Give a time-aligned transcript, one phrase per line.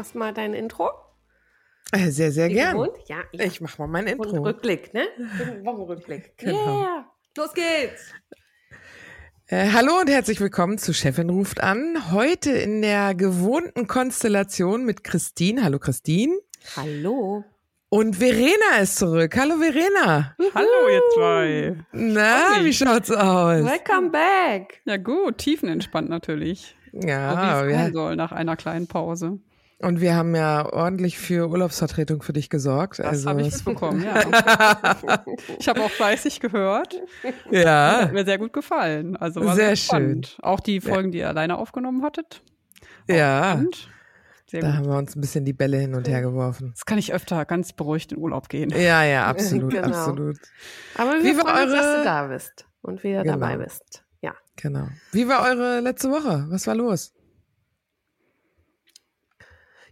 [0.00, 0.88] Machst du mal dein Intro?
[1.92, 2.72] Äh, Sehr, sehr Wie gern.
[2.72, 2.92] gewohnt?
[3.06, 3.44] Ja, ja.
[3.44, 4.44] Ich mach mal mein Und Intro.
[4.44, 5.02] Rückblick, ne?
[5.62, 6.38] Wochenrückblick.
[6.38, 6.80] Genau.
[6.80, 7.04] Yeah.
[7.36, 8.10] Los geht's.
[9.48, 12.12] Äh, hallo und herzlich willkommen zu Chefin ruft an.
[12.12, 15.62] Heute in der gewohnten Konstellation mit Christine.
[15.62, 16.32] Hallo Christine.
[16.76, 17.44] Hallo.
[17.90, 19.36] Und Verena ist zurück.
[19.36, 20.34] Hallo Verena.
[20.54, 21.76] Hallo, ihr zwei.
[21.92, 22.64] Na, Hi.
[22.64, 23.66] wie schaut's aus?
[23.66, 24.80] Welcome back.
[24.86, 26.74] Ja gut, tiefenentspannt natürlich.
[26.92, 29.40] Ja, wie es ja, sein soll nach einer kleinen Pause.
[29.80, 32.98] Und wir haben ja ordentlich für Urlaubsvertretung für dich gesorgt.
[32.98, 34.20] Das also, habe ich es- mitbekommen, ja.
[35.58, 36.94] ich habe auch fleißig gehört.
[37.24, 39.16] Hat ja, mir sehr gut gefallen.
[39.16, 40.38] Also war Sehr sehr, spannend.
[40.42, 40.92] Auch die Ja.
[40.92, 42.42] Folgen, die ihr alleine aufgenommen hattet.
[43.08, 43.62] Ja.
[44.46, 44.76] Sehr Da gut.
[44.78, 46.70] haben wir uns ein bisschen die Bälle hin und her geworfen.
[46.74, 48.70] Das kann ich öfter ganz beruhigt in Urlaub gehen.
[48.70, 49.86] Ja, ja, absolut, Genau.
[49.86, 50.36] absolut.
[50.96, 53.34] Aber wir Wie war freuen uns, dass eure- du da bist und wieder Genau.
[53.38, 54.02] dabei bist.
[54.22, 54.34] Ja.
[54.56, 54.88] Genau.
[55.12, 56.46] Wie war eure letzte Woche?
[56.50, 57.12] Was war los?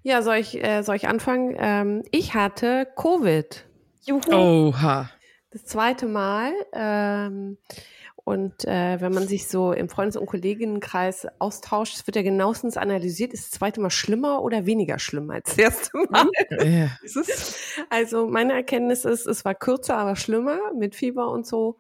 [0.03, 1.57] Ja, soll ich, äh, soll ich anfangen?
[1.59, 3.65] Ähm, ich hatte Covid.
[4.05, 4.33] Juhu.
[4.33, 5.11] Oha.
[5.51, 6.53] Das zweite Mal.
[6.73, 7.59] Ähm,
[8.29, 12.77] und äh, wenn man sich so im Freundes- und Kolleginnenkreis austauscht, es wird ja genauestens
[12.77, 16.29] analysiert, ist das zweite Mal schlimmer oder weniger schlimm als das erste Mal.
[16.51, 16.91] Ja.
[17.91, 21.79] Also meine Erkenntnis ist, es war kürzer, aber schlimmer mit Fieber und so.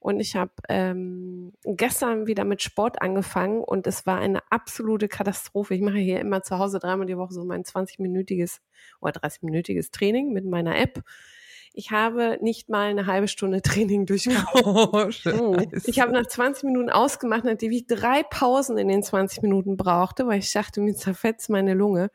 [0.00, 5.74] Und ich habe ähm, gestern wieder mit Sport angefangen und es war eine absolute Katastrophe.
[5.74, 8.60] Ich mache hier immer zu Hause dreimal die Woche so mein 20-minütiges
[9.00, 11.02] oder 30-minütiges Training mit meiner App.
[11.74, 14.62] Ich habe nicht mal eine halbe Stunde Training durchgehauen.
[14.64, 15.68] Oh, Scheiße.
[15.86, 20.26] Ich habe nach 20 Minuten ausgemacht, nachdem ich drei Pausen in den 20 Minuten brauchte,
[20.28, 22.10] weil ich dachte, mir zerfetzt meine Lunge.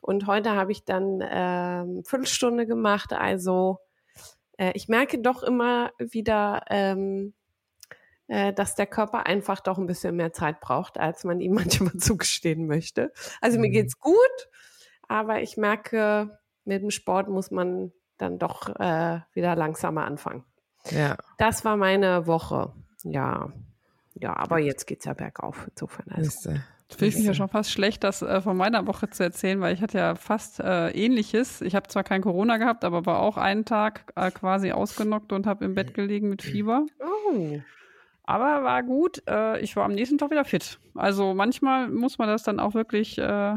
[0.00, 3.12] Und heute habe ich dann ähm, Viertelstunde gemacht.
[3.12, 3.78] Also
[4.58, 7.34] äh, ich merke doch immer wieder, ähm,
[8.28, 11.94] äh, dass der Körper einfach doch ein bisschen mehr Zeit braucht, als man ihm manchmal
[11.96, 13.12] zugestehen möchte.
[13.40, 13.72] Also mir Mhm.
[13.72, 14.48] geht's gut,
[15.08, 20.44] aber ich merke, mit dem Sport muss man dann doch äh, wieder langsamer anfangen.
[20.90, 21.16] ja.
[21.38, 22.72] Das war meine Woche.
[23.04, 23.52] Ja.
[24.14, 25.66] Ja, aber jetzt geht's ja bergauf.
[25.70, 26.06] Insofern.
[26.12, 26.54] Also.
[26.98, 29.74] Fühle ich mich ja schon fast schlecht, das äh, von meiner Woche zu erzählen, weil
[29.74, 31.60] ich hatte ja fast äh, ähnliches.
[31.60, 35.46] Ich habe zwar kein Corona gehabt, aber war auch einen Tag äh, quasi ausgenockt und
[35.46, 36.86] habe im Bett gelegen mit Fieber.
[37.00, 37.60] Oh.
[38.24, 39.22] Aber war gut.
[39.28, 40.78] Äh, ich war am nächsten Tag wieder fit.
[40.94, 43.56] Also manchmal muss man das dann auch wirklich äh,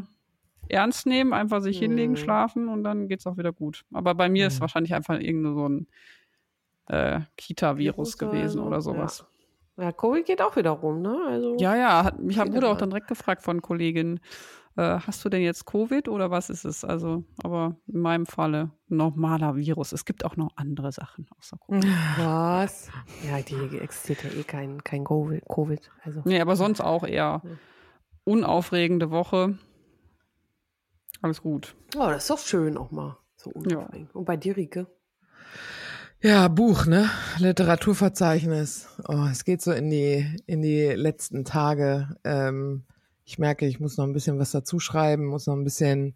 [0.69, 1.83] ernst nehmen, einfach sich Mhm.
[1.85, 3.85] hinlegen, schlafen und dann geht's auch wieder gut.
[3.93, 4.61] Aber bei mir ist Mhm.
[4.61, 5.87] wahrscheinlich einfach irgendein so ein
[6.87, 9.19] äh, Kita-Virus gewesen oder sowas.
[9.19, 9.25] Ja,
[9.77, 11.17] Covid geht auch wieder rum, ne?
[11.27, 11.57] Also.
[11.59, 14.19] Ja, ja, hat, mich hat wurde auch dann direkt gefragt von Kolleginnen,
[14.77, 16.83] äh, hast du denn jetzt Covid oder was ist es?
[16.83, 19.93] Also, aber in meinem Falle normaler Virus.
[19.93, 21.85] Es gibt auch noch andere Sachen außer Covid.
[22.17, 22.89] Was?
[23.25, 25.43] Ja, die existiert ja eh kein, kein Covid.
[25.47, 26.21] Covid also.
[26.25, 27.41] Nee, aber sonst auch eher
[28.25, 29.57] unaufregende Woche.
[31.21, 31.75] Alles gut.
[31.95, 33.17] Oh, das ist doch schön auch mal.
[33.37, 34.13] So unaufregend.
[34.13, 34.87] Und bei dir, Rike?
[36.25, 37.07] Ja, Buch, ne?
[37.37, 38.87] Literaturverzeichnis.
[39.07, 42.17] Oh, es geht so in die, in die letzten Tage.
[42.23, 42.81] Ähm,
[43.25, 46.15] ich merke, ich muss noch ein bisschen was dazu schreiben, muss noch ein bisschen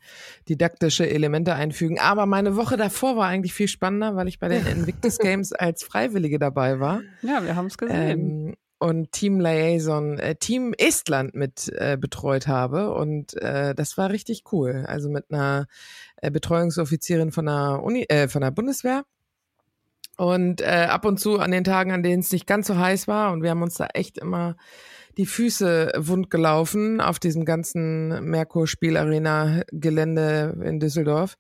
[0.49, 1.99] didaktische Elemente einfügen.
[1.99, 5.83] Aber meine Woche davor war eigentlich viel spannender, weil ich bei den Invictus Games als
[5.83, 7.01] Freiwillige dabei war.
[7.21, 7.99] Ja, wir haben es gesehen.
[7.99, 12.95] ähm, und Team Liaison, äh, Team Estland mit äh, betreut habe.
[12.95, 14.85] Und äh, das war richtig cool.
[14.87, 15.67] Also mit einer
[16.15, 19.03] äh, Betreuungsoffizierin von der Uni, äh, von der Bundeswehr.
[20.19, 23.07] Und äh, ab und zu an den Tagen, an denen es nicht ganz so heiß
[23.07, 24.57] war, und wir haben uns da echt immer
[25.17, 31.37] die Füße wund gelaufen auf diesem ganzen Merkur-Spielarena-Gelände in Düsseldorf.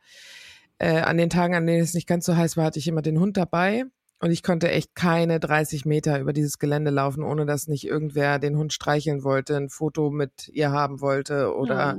[0.77, 3.01] Äh, an den Tagen, an denen es nicht ganz so heiß war, hatte ich immer
[3.01, 3.83] den Hund dabei.
[4.21, 8.39] Und ich konnte echt keine 30 Meter über dieses Gelände laufen, ohne dass nicht irgendwer
[8.39, 11.97] den Hund streicheln wollte, ein Foto mit ihr haben wollte oder Ja.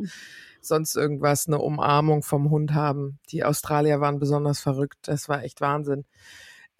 [0.62, 3.18] sonst irgendwas, eine Umarmung vom Hund haben.
[3.30, 4.98] Die Australier waren besonders verrückt.
[5.02, 6.04] Das war echt Wahnsinn.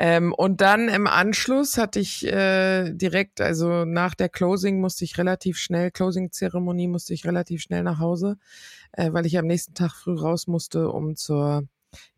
[0.03, 5.19] Ähm, und dann im Anschluss hatte ich äh, direkt, also nach der Closing musste ich
[5.19, 8.39] relativ schnell, Closing-Zeremonie musste ich relativ schnell nach Hause,
[8.93, 11.65] äh, weil ich am nächsten Tag früh raus musste, um zur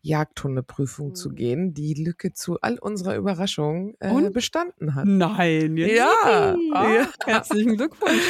[0.01, 1.15] Jagdhundeprüfung mhm.
[1.15, 5.05] zu gehen, die Lücke zu all unserer Überraschung äh, bestanden hat.
[5.05, 7.07] Nein, jetzt ja, ah, ja.
[7.25, 8.21] Herzlichen Glückwunsch.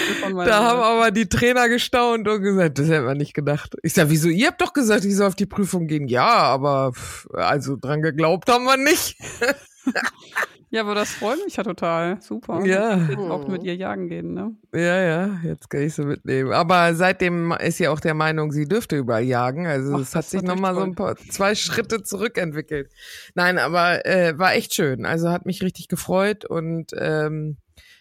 [0.45, 3.75] Da haben aber die Trainer gestaunt und gesagt, das hätte man nicht gedacht.
[3.83, 4.29] Ich sag, wieso?
[4.29, 6.07] Ihr habt doch gesagt, ich soll auf die Prüfung gehen.
[6.07, 6.93] Ja, aber
[7.33, 9.17] also dran geglaubt haben wir nicht.
[10.73, 12.19] Ja, aber das freut mich ja total.
[12.19, 12.65] Super.
[12.65, 13.07] Ja.
[13.29, 14.55] Auch mit ihr jagen gehen, ne?
[14.73, 16.51] Ja, ja, jetzt kann ich sie mitnehmen.
[16.51, 19.67] Aber seitdem ist sie auch der Meinung, sie dürfte überall jagen.
[19.67, 22.91] Also es hat sich nochmal so ein paar, zwei Schritte zurückentwickelt.
[23.35, 25.05] Nein, aber äh, war echt schön.
[25.05, 27.57] Also hat mich richtig gefreut und ähm,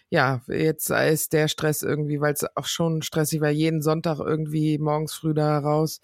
[0.09, 4.79] ja, jetzt ist der Stress irgendwie, weil es auch schon stressig war, jeden Sonntag irgendwie
[4.79, 6.01] morgens früh da raus.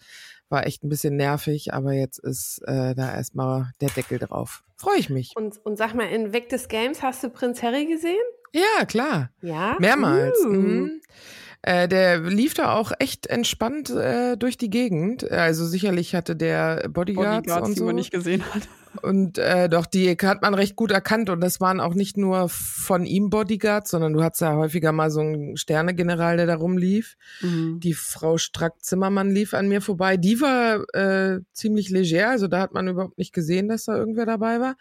[0.49, 4.63] War echt ein bisschen nervig, aber jetzt ist äh, da erstmal der Deckel drauf.
[4.77, 5.33] Freue ich mich.
[5.35, 8.17] Und, und sag mal, in Weg des Games hast du Prinz Harry gesehen?
[8.51, 9.29] Ja, klar.
[9.41, 9.75] Ja.
[9.79, 10.37] Mehrmals.
[10.43, 10.49] Uh.
[10.49, 11.01] Mhm.
[11.61, 15.29] Äh, der lief da auch echt entspannt äh, durch die Gegend.
[15.29, 17.81] Also sicherlich hatte der Bodyguards, Bodyguards und so.
[17.81, 18.67] die man nicht gesehen hat.
[19.01, 21.29] Und äh, doch, die hat man recht gut erkannt.
[21.29, 25.11] Und das waren auch nicht nur von ihm Bodyguards, sondern du hattest ja häufiger mal
[25.11, 27.15] so einen Sternegeneral, der da rumlief.
[27.41, 27.79] Mhm.
[27.81, 30.17] Die Frau Strack-Zimmermann lief an mir vorbei.
[30.17, 34.25] Die war äh, ziemlich leger, also da hat man überhaupt nicht gesehen, dass da irgendwer
[34.25, 34.75] dabei war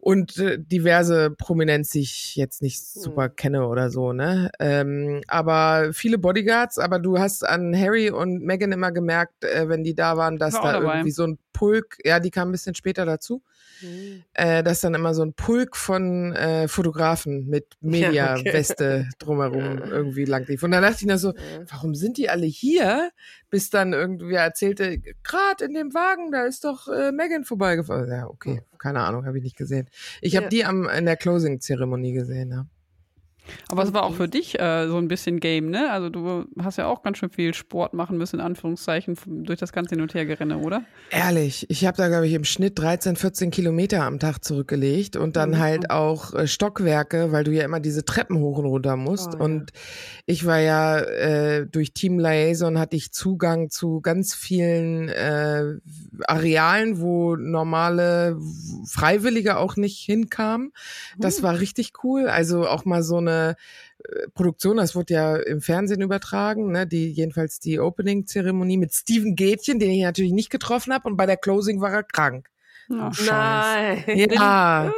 [0.00, 3.36] und äh, diverse Prominenz, die ich jetzt nicht super mhm.
[3.36, 4.50] kenne oder so, ne?
[4.58, 9.84] Ähm, aber viele Bodyguards, aber du hast an Harry und Meghan immer gemerkt, äh, wenn
[9.84, 12.74] die da waren, dass war da irgendwie so ein Pulk, ja, die kam ein bisschen
[12.74, 13.42] später dazu,
[13.82, 14.24] mhm.
[14.32, 19.08] äh, dass dann immer so ein Pulk von äh, Fotografen mit Media-Weste ja, okay.
[19.18, 20.62] drumherum irgendwie lang lief.
[20.62, 21.34] Und dann dachte ich mir so,
[21.68, 23.10] warum sind die alle hier?
[23.50, 28.10] Bis dann irgendwie erzählte, gerade in dem Wagen, da ist doch äh, Megan vorbeigefahren.
[28.10, 29.88] Ja, okay, keine Ahnung, habe ich nicht gesehen.
[30.20, 30.40] Ich ja.
[30.40, 32.66] habe die am in der Closing-Zeremonie gesehen, ja.
[33.70, 35.90] Aber es war auch für dich äh, so ein bisschen Game, ne?
[35.90, 39.72] Also du hast ja auch ganz schön viel Sport machen müssen, in Anführungszeichen, durch das
[39.72, 40.82] ganze Hin- und Hergerenne, oder?
[41.10, 45.36] Ehrlich, ich habe da, glaube ich, im Schnitt 13, 14 Kilometer am Tag zurückgelegt und
[45.36, 45.58] dann mhm.
[45.58, 49.34] halt auch äh, Stockwerke, weil du ja immer diese Treppen hoch und runter musst.
[49.38, 49.72] Oh, und
[50.26, 55.78] ich war ja äh, durch Team Liaison hatte ich Zugang zu ganz vielen äh,
[56.26, 58.38] Arealen, wo normale
[58.86, 60.72] Freiwillige auch nicht hinkamen.
[61.18, 61.42] Das mhm.
[61.44, 62.28] war richtig cool.
[62.28, 63.54] Also auch mal so eine äh,
[64.34, 69.78] Produktion, das wurde ja im Fernsehen übertragen, ne, die jedenfalls die Opening-Zeremonie mit Steven Gätchen,
[69.78, 72.48] den ich natürlich nicht getroffen habe, und bei der Closing war er krank.
[72.90, 74.04] Oh, Nein.
[74.30, 74.92] Ja.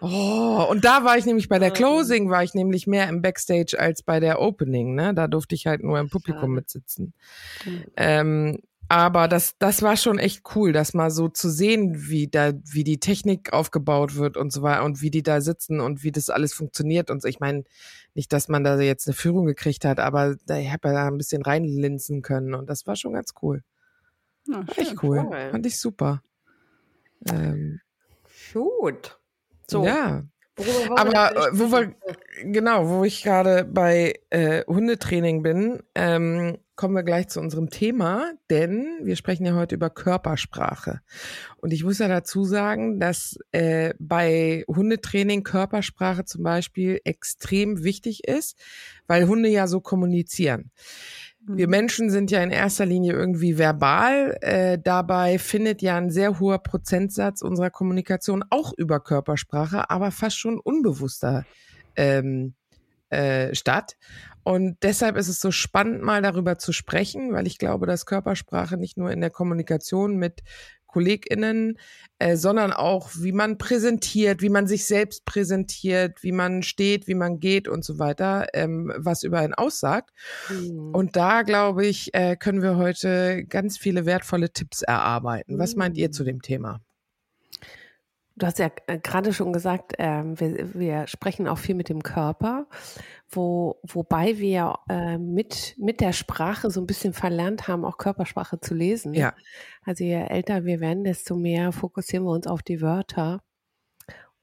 [0.00, 3.78] Oh, und da war ich nämlich bei der Closing, war ich nämlich mehr im Backstage
[3.78, 5.14] als bei der Opening, ne?
[5.14, 7.14] Da durfte ich halt nur im Publikum mitsitzen.
[7.96, 12.52] Ähm, aber das, das war schon echt cool, das mal so zu sehen, wie da,
[12.64, 16.12] wie die Technik aufgebaut wird und so weiter und wie die da sitzen und wie
[16.12, 17.28] das alles funktioniert und so.
[17.28, 17.64] Ich meine,
[18.14, 21.06] nicht, dass man da jetzt eine Führung gekriegt hat, aber da, ich habe ja da
[21.08, 23.62] ein bisschen reinlinsen können und das war schon ganz cool.
[24.46, 25.26] Ja, schön, echt cool.
[25.26, 25.50] cool.
[25.50, 26.22] Fand ich super.
[27.28, 27.80] Ähm,
[28.52, 29.18] Gut.
[29.68, 29.84] So.
[29.84, 30.24] Ja.
[30.58, 31.94] Aber äh, wo wir,
[32.42, 38.32] genau, wo ich gerade bei äh, Hundetraining bin, ähm, kommen wir gleich zu unserem Thema,
[38.50, 41.00] denn wir sprechen ja heute über Körpersprache.
[41.56, 48.28] Und ich muss ja dazu sagen, dass äh, bei Hundetraining Körpersprache zum Beispiel extrem wichtig
[48.28, 48.58] ist,
[49.06, 50.70] weil Hunde ja so kommunizieren.
[51.48, 51.70] Wir mhm.
[51.70, 54.36] Menschen sind ja in erster Linie irgendwie verbal.
[54.40, 60.38] Äh, dabei findet ja ein sehr hoher Prozentsatz unserer Kommunikation auch über Körpersprache, aber fast
[60.38, 61.44] schon unbewusster
[61.94, 62.54] ähm,
[63.10, 63.96] äh, statt.
[64.42, 68.76] Und deshalb ist es so spannend, mal darüber zu sprechen, weil ich glaube, dass Körpersprache
[68.76, 70.42] nicht nur in der Kommunikation mit
[70.96, 71.78] KollegInnen,
[72.18, 77.14] äh, sondern auch, wie man präsentiert, wie man sich selbst präsentiert, wie man steht, wie
[77.14, 80.14] man geht und so weiter, ähm, was über einen aussagt.
[80.48, 80.94] Mhm.
[80.94, 85.58] Und da, glaube ich, äh, können wir heute ganz viele wertvolle Tipps erarbeiten.
[85.58, 86.80] Was meint ihr zu dem Thema?
[88.38, 92.02] Du hast ja äh, gerade schon gesagt, ähm, wir, wir sprechen auch viel mit dem
[92.02, 92.66] Körper,
[93.30, 98.60] wo, wobei wir äh, mit, mit der Sprache so ein bisschen verlernt haben, auch Körpersprache
[98.60, 99.14] zu lesen.
[99.14, 99.34] Ja.
[99.84, 103.42] Also je älter wir werden, desto mehr fokussieren wir uns auf die Wörter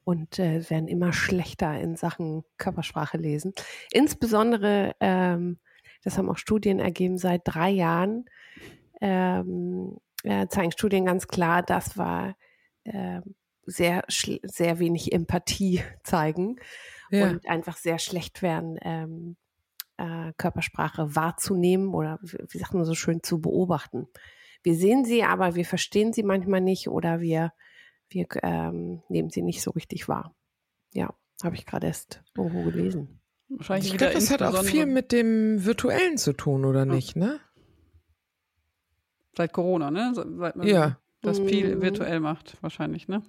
[0.03, 3.53] und äh, werden immer schlechter in Sachen Körpersprache lesen.
[3.91, 5.59] Insbesondere, ähm,
[6.03, 8.25] das haben auch Studien ergeben, seit drei Jahren
[9.01, 12.35] ähm, äh, zeigen Studien ganz klar, das war
[12.85, 13.21] äh,
[13.65, 16.58] sehr, sehr wenig Empathie zeigen
[17.10, 17.29] ja.
[17.29, 19.36] und einfach sehr schlecht werden, ähm,
[19.98, 24.08] äh, Körpersprache wahrzunehmen oder wie sagt man so schön zu beobachten.
[24.63, 27.53] Wir sehen sie, aber wir verstehen sie manchmal nicht oder wir,
[28.10, 30.34] wir ähm, nehmen sie nicht so richtig wahr.
[30.93, 33.20] Ja, habe ich gerade erst irgendwo gelesen.
[33.50, 37.39] Wahrscheinlich ich glaube, das hat auch viel mit dem Virtuellen zu tun, oder nicht, ne?
[39.36, 40.13] Seit Corona, ne?
[40.15, 40.98] Seit man ja.
[41.22, 41.82] das viel mhm.
[41.82, 43.22] virtuell macht, wahrscheinlich, ne?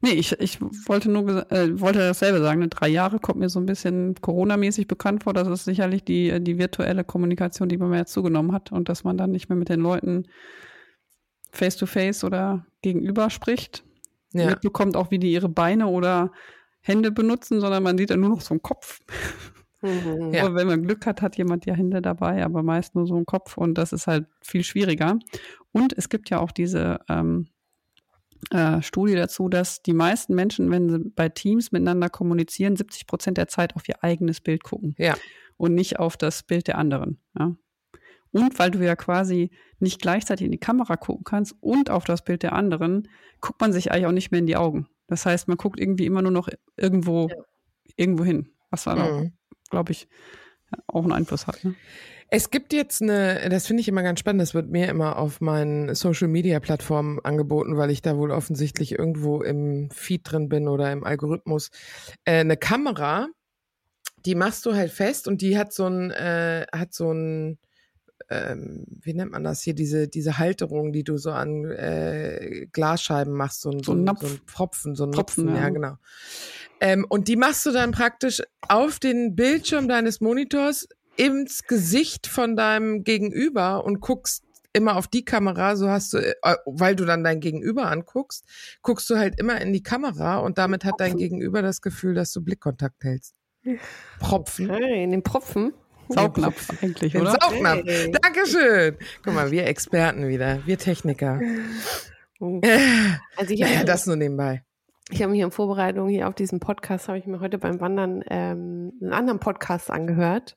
[0.00, 2.60] Nee, ich, ich wollte nur äh, wollte dasselbe sagen.
[2.60, 2.68] Ne?
[2.68, 5.34] Drei Jahre kommt mir so ein bisschen Corona-mäßig bekannt vor.
[5.34, 9.16] Das ist sicherlich die, die virtuelle Kommunikation, die man mehr zugenommen hat und dass man
[9.16, 10.28] dann nicht mehr mit den Leuten
[11.50, 13.84] face-to-face -face oder gegenüber spricht.
[14.32, 14.46] Ja.
[14.46, 16.32] Mitbekommt auch, wie die ihre Beine oder
[16.80, 19.00] Hände benutzen, sondern man sieht dann nur noch so einen Kopf.
[19.80, 20.54] Mhm, ja.
[20.54, 23.56] wenn man Glück hat, hat jemand ja Hände dabei, aber meist nur so einen Kopf
[23.56, 25.18] und das ist halt viel schwieriger.
[25.72, 27.48] Und es gibt ja auch diese ähm,
[28.50, 33.38] äh, Studie dazu, dass die meisten Menschen, wenn sie bei Teams miteinander kommunizieren, 70 Prozent
[33.38, 34.94] der Zeit auf ihr eigenes Bild gucken.
[34.98, 35.16] Ja.
[35.56, 37.20] Und nicht auf das Bild der anderen.
[37.38, 37.56] Ja.
[38.30, 42.22] Und weil du ja quasi nicht gleichzeitig in die Kamera gucken kannst und auf das
[42.22, 43.08] Bild der anderen,
[43.40, 44.86] guckt man sich eigentlich auch nicht mehr in die Augen.
[45.06, 47.36] Das heißt, man guckt irgendwie immer nur noch irgendwo, ja.
[47.96, 48.50] irgendwo hin.
[48.70, 49.32] Was dann mhm.
[49.70, 50.08] glaube ich,
[50.86, 51.64] auch einen Einfluss hat.
[51.64, 51.74] Ne?
[52.30, 55.40] Es gibt jetzt eine, das finde ich immer ganz spannend, das wird mir immer auf
[55.40, 60.68] meinen Social Media Plattformen angeboten, weil ich da wohl offensichtlich irgendwo im Feed drin bin
[60.68, 61.70] oder im Algorithmus.
[62.24, 63.28] Äh, eine Kamera,
[64.26, 67.58] die machst du halt fest und die hat so ein, äh, hat so ein,
[68.28, 73.32] ähm, wie nennt man das hier, diese, diese Halterung, die du so an äh, Glasscheiben
[73.32, 75.96] machst, so ein, so, ein, so ein Pfropfen, so ein Tropfen, Napfen, ja, ja genau.
[76.80, 82.56] Ähm, und die machst du dann praktisch auf den Bildschirm deines Monitors ins Gesicht von
[82.56, 87.24] deinem Gegenüber und guckst immer auf die Kamera, so hast du, äh, weil du dann
[87.24, 88.44] dein Gegenüber anguckst,
[88.82, 92.32] guckst du halt immer in die Kamera und damit hat dein Gegenüber das Gefühl, dass
[92.32, 93.34] du Blickkontakt hältst.
[94.20, 94.70] Propfen.
[94.70, 95.74] Okay, in den Propfen.
[96.08, 97.32] Saugnapf eigentlich, oder?
[97.32, 97.82] Saugnapf.
[97.84, 98.12] Hey.
[98.22, 98.96] Dankeschön.
[99.22, 101.40] Guck mal, wir Experten wieder, wir Techniker.
[102.40, 102.60] Oh.
[103.36, 104.62] Also ich naja, das nur nebenbei.
[105.10, 108.22] Ich habe mich in Vorbereitung hier auf diesen Podcast, habe ich mir heute beim Wandern
[108.30, 110.56] ähm, einen anderen Podcast angehört.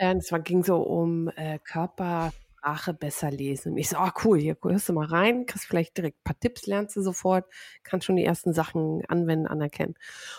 [0.00, 3.72] Äh, es war, ging so um äh, Körpersprache besser lesen.
[3.72, 6.40] Und ich so, oh, cool, hier hörst du mal rein, kriegst vielleicht direkt ein paar
[6.40, 7.44] Tipps, lernst du sofort,
[7.82, 9.94] kannst schon die ersten Sachen anwenden, anerkennen.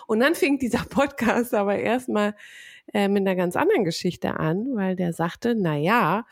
[0.07, 2.35] Und dann fing dieser Podcast aber erstmal
[2.91, 6.25] äh, mit einer ganz anderen Geschichte an, weil der sagte, na ja,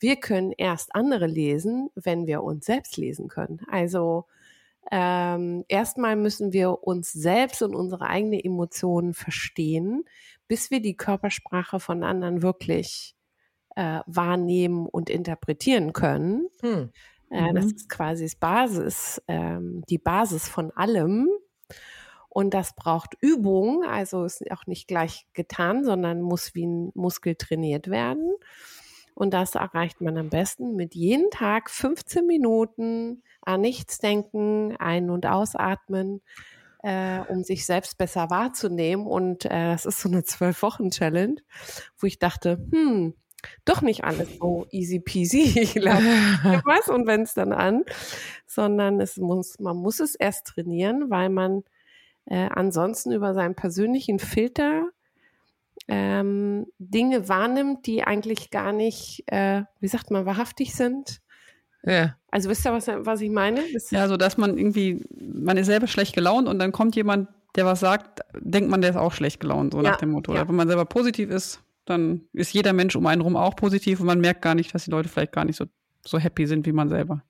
[0.00, 3.60] wir können erst andere lesen, wenn wir uns selbst lesen können.
[3.70, 4.26] Also
[4.90, 10.04] ähm, erstmal müssen wir uns selbst und unsere eigenen Emotionen verstehen,
[10.48, 13.14] bis wir die Körpersprache von anderen wirklich
[13.76, 16.48] äh, wahrnehmen und interpretieren können.
[16.60, 16.90] Hm.
[17.30, 17.70] Äh, das mhm.
[17.76, 21.28] ist quasi das Basis, ähm, die Basis von allem.
[22.28, 27.34] Und das braucht Übung, also ist auch nicht gleich getan, sondern muss wie ein Muskel
[27.34, 28.32] trainiert werden.
[29.14, 35.10] Und das erreicht man am besten mit jeden Tag 15 Minuten an nichts denken, ein-
[35.10, 36.22] und ausatmen,
[36.82, 39.06] äh, um sich selbst besser wahrzunehmen.
[39.06, 41.36] Und äh, das ist so eine zwölf-Wochen-Challenge,
[41.98, 43.14] wo ich dachte, hm,
[43.64, 45.54] doch nicht alles so easy peasy.
[46.64, 47.84] Was und wenn es dann an,
[48.46, 51.64] sondern es muss, man muss es erst trainieren, weil man
[52.26, 54.88] äh, ansonsten über seinen persönlichen Filter
[55.88, 61.20] ähm, Dinge wahrnimmt, die eigentlich gar nicht, äh, wie sagt man, wahrhaftig sind.
[61.84, 62.16] Ja.
[62.30, 63.60] Also wisst ihr, was, was ich meine?
[63.72, 67.28] Das ja, so dass man irgendwie, man ist selber schlecht gelaunt und dann kommt jemand,
[67.56, 70.32] der was sagt, denkt man, der ist auch schlecht gelaunt, so ja, nach dem Motto.
[70.32, 70.40] Ja.
[70.40, 74.00] Oder wenn man selber positiv ist, dann ist jeder Mensch um einen rum auch positiv
[74.00, 75.66] und man merkt gar nicht, dass die Leute vielleicht gar nicht so,
[76.06, 77.22] so happy sind wie man selber.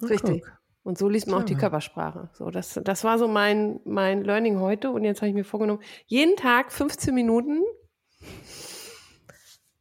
[0.00, 0.44] Richtig.
[0.82, 2.30] Und so liest man auch die Körpersprache.
[2.32, 4.90] So, das, das war so mein, mein Learning heute.
[4.90, 7.60] Und jetzt habe ich mir vorgenommen, jeden Tag 15 Minuten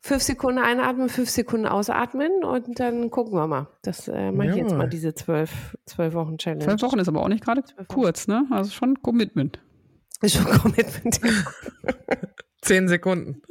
[0.01, 3.67] fünf Sekunden einatmen, fünf Sekunden ausatmen und dann gucken wir mal.
[3.84, 4.63] Das äh, mache ich ja.
[4.63, 6.65] jetzt mal, diese zwölf, zwölf Wochen Challenge.
[6.65, 8.46] Zwölf Wochen ist aber auch nicht gerade kurz, ne?
[8.50, 9.60] Also schon Commitment.
[10.22, 11.22] Ist schon Commitment.
[12.62, 13.41] Zehn Sekunden.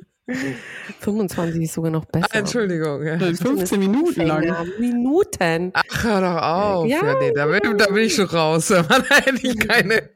[1.01, 2.27] 25 ist sogar noch besser.
[2.33, 3.03] Ah, Entschuldigung.
[3.03, 3.19] Ja.
[3.19, 4.45] 15 Minuten lang.
[4.79, 5.71] Minuten.
[5.73, 6.87] Ach, hör doch auf.
[6.87, 8.69] Ja, ja nee, da, bin, da bin ich schon raus.
[8.69, 10.11] Da hätte ich keine,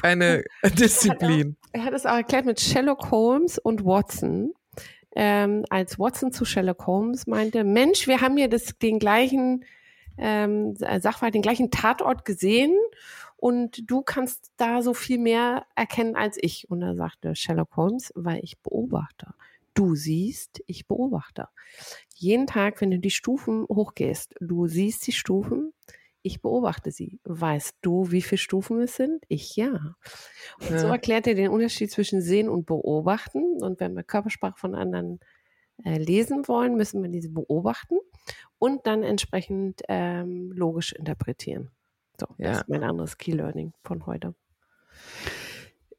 [0.00, 0.44] keine
[0.78, 1.56] Disziplin.
[1.72, 4.54] Er hat es auch erklärt mit Sherlock Holmes und Watson
[5.14, 9.64] ähm, als Watson zu Sherlock Holmes meinte, Mensch, wir haben hier das, den gleichen
[10.18, 12.76] ähm, Sachverhalt, den gleichen Tatort gesehen
[13.36, 16.70] und du kannst da so viel mehr erkennen als ich.
[16.70, 19.34] Und da sagte Sherlock Holmes, weil ich beobachte.
[19.74, 21.48] Du siehst, ich beobachte.
[22.14, 25.72] Jeden Tag, wenn du die Stufen hochgehst, du siehst die Stufen,
[26.22, 27.20] Ich beobachte sie.
[27.24, 29.24] Weißt du, wie viele Stufen es sind?
[29.28, 29.96] Ich ja.
[30.60, 30.78] Und ja.
[30.78, 33.60] so erklärt er den Unterschied zwischen Sehen und Beobachten.
[33.60, 35.18] Und wenn wir Körpersprache von anderen
[35.84, 37.98] äh, lesen wollen, müssen wir diese beobachten
[38.58, 41.70] und dann entsprechend ähm, logisch interpretieren.
[42.20, 42.50] So, ja.
[42.50, 44.34] das ist mein anderes Key Learning von heute.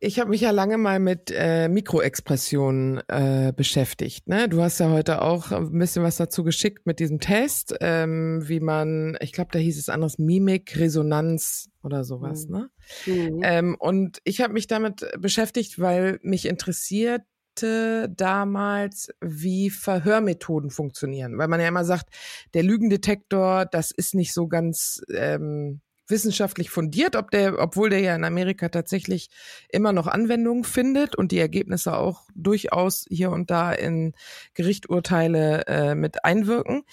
[0.05, 4.27] Ich habe mich ja lange mal mit äh, Mikroexpressionen äh, beschäftigt.
[4.27, 4.49] Ne?
[4.49, 8.59] Du hast ja heute auch ein bisschen was dazu geschickt mit diesem Test, ähm, wie
[8.59, 12.47] man, ich glaube, da hieß es anders Mimik, Resonanz oder sowas.
[12.47, 12.53] Mhm.
[12.53, 12.69] Ne?
[13.05, 13.41] Mhm.
[13.43, 17.21] Ähm, und ich habe mich damit beschäftigt, weil mich interessiert
[17.55, 22.09] damals, wie Verhörmethoden funktionieren, weil man ja immer sagt,
[22.55, 28.15] der Lügendetektor, das ist nicht so ganz ähm, wissenschaftlich fundiert, ob der, obwohl der ja
[28.15, 29.29] in Amerika tatsächlich
[29.69, 34.13] immer noch Anwendungen findet und die Ergebnisse auch durchaus hier und da in
[34.53, 36.83] Gerichturteile äh, mit einwirken.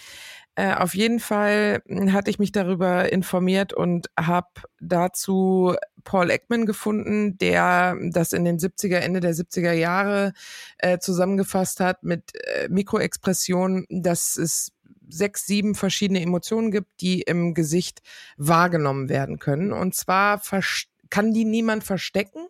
[0.57, 4.49] Äh, auf jeden Fall hatte ich mich darüber informiert und habe
[4.81, 5.75] dazu
[6.05, 10.33] Paul Ekman gefunden, der das in den 70er, Ende der 70er Jahre
[10.79, 14.73] äh, zusammengefasst hat mit äh, Mikroexpressionen, dass es
[15.11, 18.01] sechs, sieben verschiedene Emotionen gibt, die im Gesicht
[18.37, 19.73] wahrgenommen werden können.
[19.73, 20.41] Und zwar
[21.11, 22.47] kann die niemand verstecken.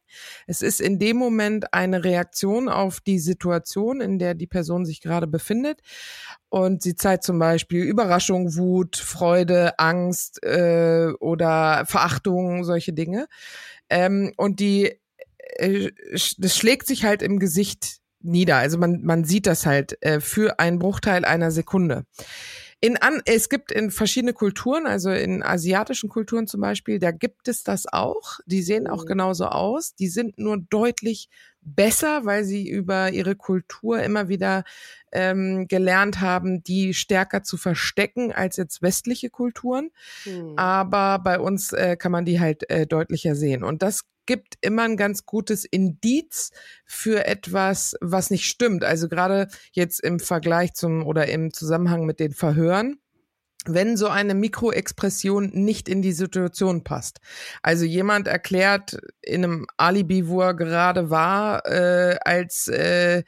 [0.46, 5.00] Es ist in dem Moment eine Reaktion auf die Situation, in der die Person sich
[5.00, 5.80] gerade befindet.
[6.50, 13.26] Und sie zeigt zum Beispiel Überraschung, Wut, Freude, Angst äh, oder Verachtung, solche Dinge.
[13.88, 14.98] Ähm, und die,
[15.56, 15.90] äh,
[16.38, 18.56] das schlägt sich halt im Gesicht nieder.
[18.56, 22.04] Also man, man sieht das halt äh, für einen Bruchteil einer Sekunde.
[22.82, 27.46] In an, es gibt in verschiedene Kulturen, also in asiatischen Kulturen zum Beispiel, da gibt
[27.46, 28.38] es das auch.
[28.46, 29.08] Die sehen auch mhm.
[29.08, 29.94] genauso aus.
[29.94, 31.28] Die sind nur deutlich
[31.60, 34.64] besser, weil sie über ihre Kultur immer wieder
[35.12, 39.90] ähm, gelernt haben, die stärker zu verstecken als jetzt westliche Kulturen.
[40.24, 40.54] Mhm.
[40.56, 43.62] Aber bei uns äh, kann man die halt äh, deutlicher sehen.
[43.62, 46.52] Und das gibt immer ein ganz gutes Indiz
[46.86, 48.84] für etwas, was nicht stimmt.
[48.84, 53.00] Also gerade jetzt im Vergleich zum oder im Zusammenhang mit den Verhören
[53.66, 57.18] wenn so eine Mikroexpression nicht in die Situation passt.
[57.60, 63.22] Also jemand erklärt in einem Alibi, wo er gerade war, äh, als äh,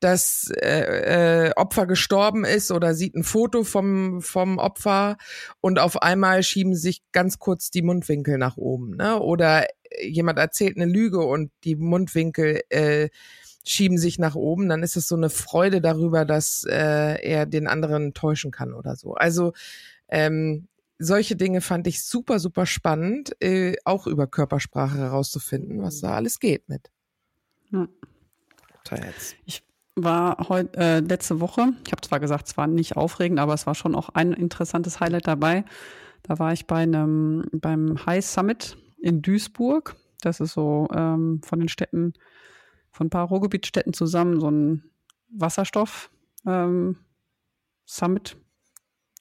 [0.00, 5.16] das äh, äh, Opfer gestorben ist oder sieht ein Foto vom, vom Opfer
[5.60, 8.96] und auf einmal schieben sich ganz kurz die Mundwinkel nach oben.
[8.96, 9.18] Ne?
[9.18, 9.66] Oder
[10.02, 13.08] jemand erzählt eine Lüge und die Mundwinkel äh,
[13.64, 17.66] schieben sich nach oben, dann ist es so eine Freude darüber, dass äh, er den
[17.66, 19.14] anderen täuschen kann oder so.
[19.14, 19.52] Also
[20.08, 26.14] ähm, solche Dinge fand ich super, super spannend, äh, auch über Körpersprache herauszufinden, was da
[26.14, 26.90] alles geht mit.
[27.70, 27.88] Ja.
[29.44, 29.62] Ich
[29.96, 33.66] war heute äh, letzte Woche, ich habe zwar gesagt, es war nicht aufregend, aber es
[33.66, 35.64] war schon auch ein interessantes Highlight dabei.
[36.22, 39.96] Da war ich bei einem beim High Summit in Duisburg.
[40.20, 42.14] Das ist so ähm, von den Städten,
[42.90, 44.90] von ein paar Ruhrgebietsstädten zusammen so ein
[45.30, 46.10] Wasserstoff
[46.46, 46.96] ähm,
[47.84, 48.36] Summit.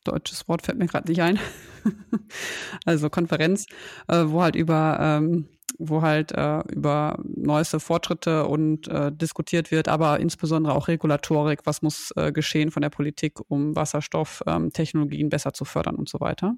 [0.03, 1.39] Deutsches Wort fällt mir gerade nicht ein.
[2.85, 3.65] also Konferenz,
[4.07, 9.87] äh, wo halt über ähm, wo halt äh, über neueste Fortschritte und äh, diskutiert wird,
[9.87, 15.53] aber insbesondere auch Regulatorik, was muss äh, geschehen von der Politik, um Wasserstofftechnologien ähm, besser
[15.53, 16.55] zu fördern und so weiter.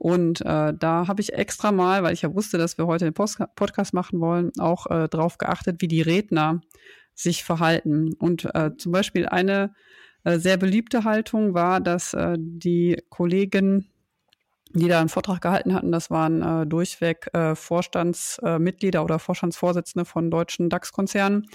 [0.00, 3.12] Und äh, da habe ich extra mal, weil ich ja wusste, dass wir heute den
[3.12, 6.62] Post Podcast machen wollen, auch äh, darauf geachtet, wie die Redner
[7.14, 8.14] sich verhalten.
[8.14, 9.74] Und äh, zum Beispiel eine
[10.24, 13.90] äh, sehr beliebte Haltung war, dass äh, die Kollegen
[14.72, 20.04] die da einen Vortrag gehalten hatten, das waren äh, durchweg äh, Vorstandsmitglieder äh, oder Vorstandsvorsitzende
[20.04, 21.48] von deutschen DAX-Konzernen.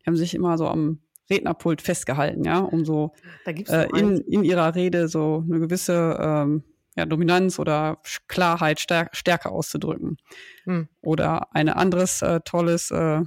[0.00, 3.12] Die haben sich immer so am Rednerpult festgehalten, ja, um so
[3.44, 6.62] äh, in, in ihrer Rede so eine gewisse ähm,
[6.96, 7.98] ja, Dominanz oder
[8.28, 10.18] Klarheit, Stär Stärke auszudrücken.
[10.64, 10.88] Hm.
[11.00, 13.22] Oder ein anderes äh, tolles äh,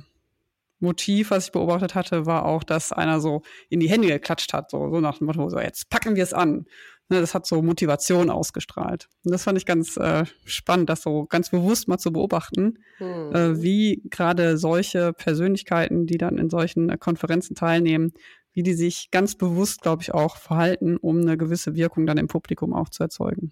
[0.79, 4.69] Motiv, was ich beobachtet hatte, war auch, dass einer so in die Hände geklatscht hat,
[4.69, 6.65] so, so nach dem Motto, so jetzt packen wir es an.
[7.09, 9.09] Ne, das hat so Motivation ausgestrahlt.
[9.25, 13.35] Und das fand ich ganz äh, spannend, das so ganz bewusst mal zu beobachten, hm.
[13.35, 18.13] äh, wie gerade solche Persönlichkeiten, die dann in solchen äh, Konferenzen teilnehmen,
[18.53, 22.27] wie die sich ganz bewusst, glaube ich, auch verhalten, um eine gewisse Wirkung dann im
[22.27, 23.51] Publikum auch zu erzeugen.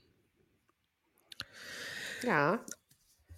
[2.23, 2.59] Ja,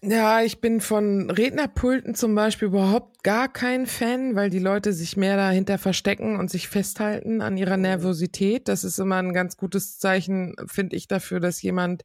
[0.05, 5.15] ja, ich bin von Rednerpulten zum Beispiel überhaupt gar kein Fan, weil die Leute sich
[5.15, 8.67] mehr dahinter verstecken und sich festhalten an ihrer Nervosität.
[8.67, 12.03] Das ist immer ein ganz gutes Zeichen, finde ich, dafür, dass jemand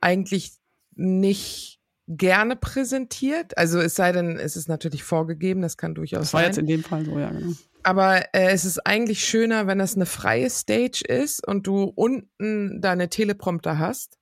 [0.00, 0.52] eigentlich
[0.94, 3.58] nicht gerne präsentiert.
[3.58, 6.22] Also es sei denn, es ist natürlich vorgegeben, das kann durchaus sein.
[6.22, 6.48] Das war sein.
[6.48, 7.52] jetzt in dem Fall so, ja, genau.
[7.84, 12.80] Aber äh, es ist eigentlich schöner, wenn das eine freie Stage ist und du unten
[12.80, 14.18] deine Teleprompter hast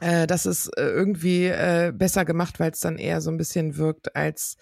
[0.00, 3.76] äh, das ist äh, irgendwie äh, besser gemacht, weil es dann eher so ein bisschen
[3.76, 4.56] wirkt, als,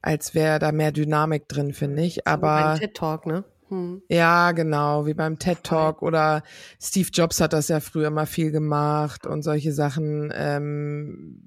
[0.00, 2.26] als wäre da mehr Dynamik drin, finde ich.
[2.26, 2.76] Aber.
[2.78, 3.44] TED Talk, ne?
[3.68, 4.02] Hm.
[4.08, 6.42] Ja, genau, wie beim TED Talk oder
[6.80, 11.42] Steve Jobs hat das ja früher mal viel gemacht und solche Sachen, ähm,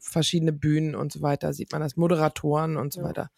[0.00, 3.06] verschiedene Bühnen und so weiter, sieht man das, Moderatoren und so ja.
[3.06, 3.30] weiter.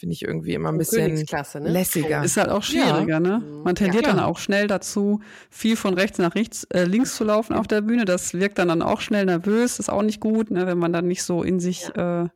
[0.00, 1.68] Finde ich irgendwie immer ein bisschen ne?
[1.68, 2.24] lässiger.
[2.24, 3.20] Ist halt auch schwieriger, ja.
[3.20, 3.42] ne?
[3.62, 7.24] Man tendiert ja, dann auch schnell dazu, viel von rechts nach rechts, äh, links zu
[7.24, 8.06] laufen auf der Bühne.
[8.06, 10.66] Das wirkt dann, dann auch schnell nervös, ist auch nicht gut, ne?
[10.66, 12.28] wenn man dann nicht so in sich, äh,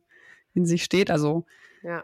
[0.53, 1.09] in sich steht.
[1.09, 1.45] Also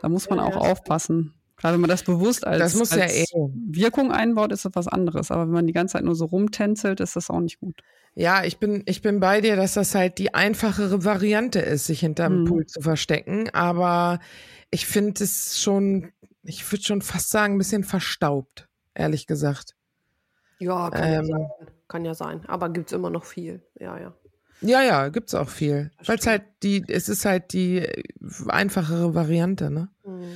[0.01, 1.35] da muss man auch aufpassen.
[1.57, 3.25] Gerade wenn man das bewusst als, das als ja eh.
[3.53, 5.29] Wirkung einbaut, ist das was anderes.
[5.29, 7.83] Aber wenn man die ganze Zeit nur so rumtänzelt, ist das auch nicht gut.
[8.13, 12.01] Ja, ich bin, ich bin bei dir, dass das halt die einfachere Variante ist, sich
[12.01, 12.45] hinterm hm.
[12.45, 13.49] Pool zu verstecken.
[13.53, 14.19] Aber
[14.69, 16.11] ich finde es schon,
[16.43, 19.75] ich würde schon fast sagen, ein bisschen verstaubt, ehrlich gesagt.
[20.59, 21.47] Ja, kann, ähm, ja, sein.
[21.87, 22.45] kann ja sein.
[22.47, 23.61] Aber gibt es immer noch viel.
[23.79, 24.13] Ja, ja.
[24.61, 25.91] Ja, ja, gibt's auch viel.
[26.05, 27.87] Weil es halt die, es ist halt die
[28.47, 29.89] einfachere Variante, ne?
[30.05, 30.33] Mhm.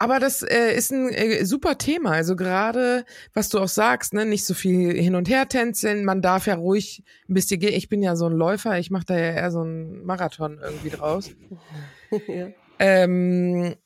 [0.00, 2.10] Aber das äh, ist ein äh, super Thema.
[2.10, 6.04] Also gerade, was du auch sagst, ne, nicht so viel hin und her tänzeln.
[6.04, 7.72] Man darf ja ruhig ein bisschen gehen.
[7.72, 10.90] Ich bin ja so ein Läufer, ich mache da ja eher so einen Marathon irgendwie
[10.90, 11.30] draus.
[12.26, 12.48] ja.
[12.80, 13.76] ähm,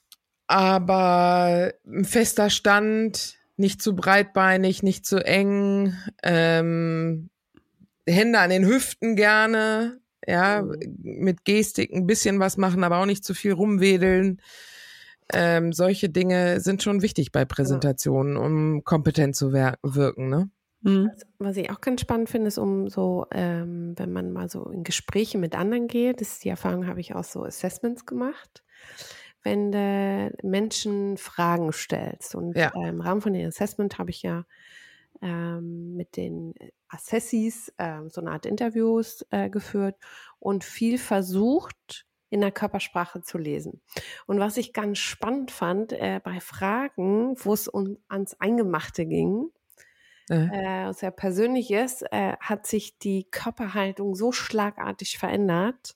[0.46, 7.28] aber ein fester Stand, nicht zu breitbeinig, nicht zu eng, ähm,
[8.06, 10.76] Hände an den Hüften gerne, ja, mhm.
[11.02, 14.40] mit Gestik ein bisschen was machen, aber auch nicht zu viel rumwedeln.
[15.32, 20.50] Ähm, solche Dinge sind schon wichtig bei Präsentationen, um kompetent zu wirken, ne?
[20.82, 21.10] Mhm.
[21.38, 24.82] Was ich auch ganz spannend finde, ist um so, ähm, wenn man mal so in
[24.82, 28.64] Gespräche mit anderen geht, das ist die Erfahrung, habe ich auch so Assessments gemacht,
[29.42, 32.34] wenn du Menschen Fragen stellst.
[32.34, 32.72] Und ja.
[32.74, 34.44] äh, im Rahmen von den Assessment habe ich ja
[35.22, 36.54] ähm, mit den
[36.88, 39.96] Assessis äh, so eine Art Interviews äh, geführt
[40.38, 43.82] und viel versucht, in der Körpersprache zu lesen.
[44.26, 49.50] Und was ich ganz spannend fand, äh, bei Fragen, wo es um, ans Eingemachte ging,
[50.28, 50.88] ja.
[50.88, 55.94] äh, sehr persönliches, äh, hat sich die Körperhaltung so schlagartig verändert,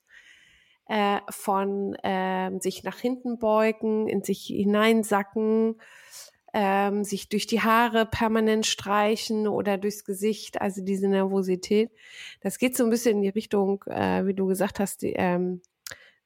[0.88, 5.80] äh, von äh, sich nach hinten beugen, in sich hineinsacken,
[6.58, 11.90] ähm, sich durch die Haare permanent streichen oder durchs Gesicht, also diese Nervosität.
[12.40, 15.60] Das geht so ein bisschen in die Richtung, äh, wie du gesagt hast, die, ähm,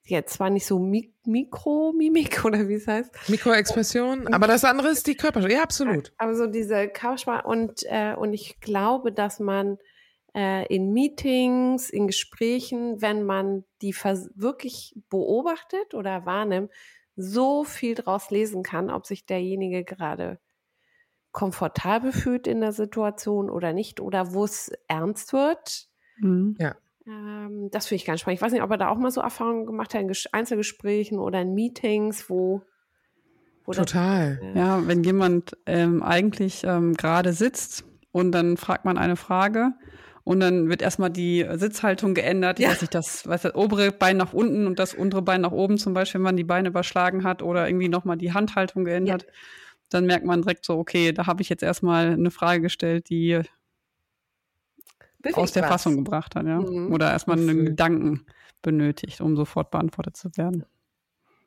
[0.04, 3.10] jetzt zwar nicht so Mik Mikromimik oder wie es heißt.
[3.28, 5.52] Mikroexpression, aber das andere ist die Körpersprache.
[5.52, 6.12] Ja, absolut.
[6.16, 9.78] Aber so diese Körpersprache und, äh, und ich glaube, dass man
[10.32, 13.92] äh, in Meetings, in Gesprächen, wenn man die
[14.36, 16.70] wirklich beobachtet oder wahrnimmt,
[17.22, 20.38] so viel draus lesen kann, ob sich derjenige gerade
[21.32, 25.88] komfortabel fühlt in der Situation oder nicht oder wo es ernst wird.
[26.18, 26.56] Mhm.
[26.58, 26.74] Ja.
[27.06, 28.38] Ähm, das finde ich ganz spannend.
[28.38, 31.40] Ich weiß nicht, ob er da auch mal so Erfahrungen gemacht hat in Einzelgesprächen oder
[31.42, 32.62] in Meetings, wo.
[33.64, 34.38] wo Total.
[34.40, 39.16] Das, äh, ja, wenn jemand ähm, eigentlich ähm, gerade sitzt und dann fragt man eine
[39.16, 39.72] Frage
[40.30, 42.68] und dann wird erstmal die Sitzhaltung geändert, ja.
[42.68, 45.76] dass sich das, was das obere Bein nach unten und das untere Bein nach oben
[45.76, 49.28] zum Beispiel, wenn man die Beine überschlagen hat oder irgendwie nochmal die Handhaltung geändert, ja.
[49.88, 53.40] dann merkt man direkt so, okay, da habe ich jetzt erstmal eine Frage gestellt, die
[55.18, 55.70] Bewegt aus der was.
[55.70, 56.60] Fassung gebracht hat, ja.
[56.60, 56.92] Mhm.
[56.92, 58.24] Oder erstmal einen Gedanken
[58.62, 60.64] benötigt, um sofort beantwortet zu werden.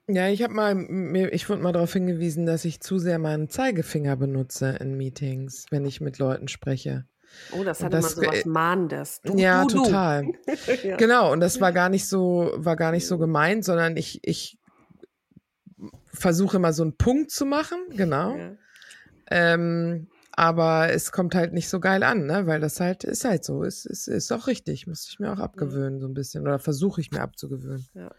[0.10, 4.18] Ja, ich habe mal, ich wurde mal darauf hingewiesen, dass ich zu sehr meinen Zeigefinger
[4.18, 7.06] benutze in Meetings, wenn ich mit Leuten spreche.
[7.52, 9.22] Oh, das hat das, immer so was Mahnendes.
[9.22, 10.24] Du, ja, du, total.
[10.24, 10.34] Du.
[10.88, 10.98] ja.
[10.98, 14.60] Genau, und das war gar nicht so, war gar nicht so gemeint, sondern ich, ich
[16.14, 18.36] versuche immer so einen Punkt zu machen, genau.
[18.36, 18.52] Ja.
[19.30, 22.48] Ähm, aber es kommt halt nicht so geil an, ne?
[22.48, 23.64] Weil das halt ist halt so.
[23.64, 24.88] Ist, ist, ist auch richtig.
[24.88, 26.42] Muss ich mir auch abgewöhnen, so ein bisschen.
[26.42, 27.88] Oder versuche ich mir abzugewöhnen.
[27.94, 28.12] Ja.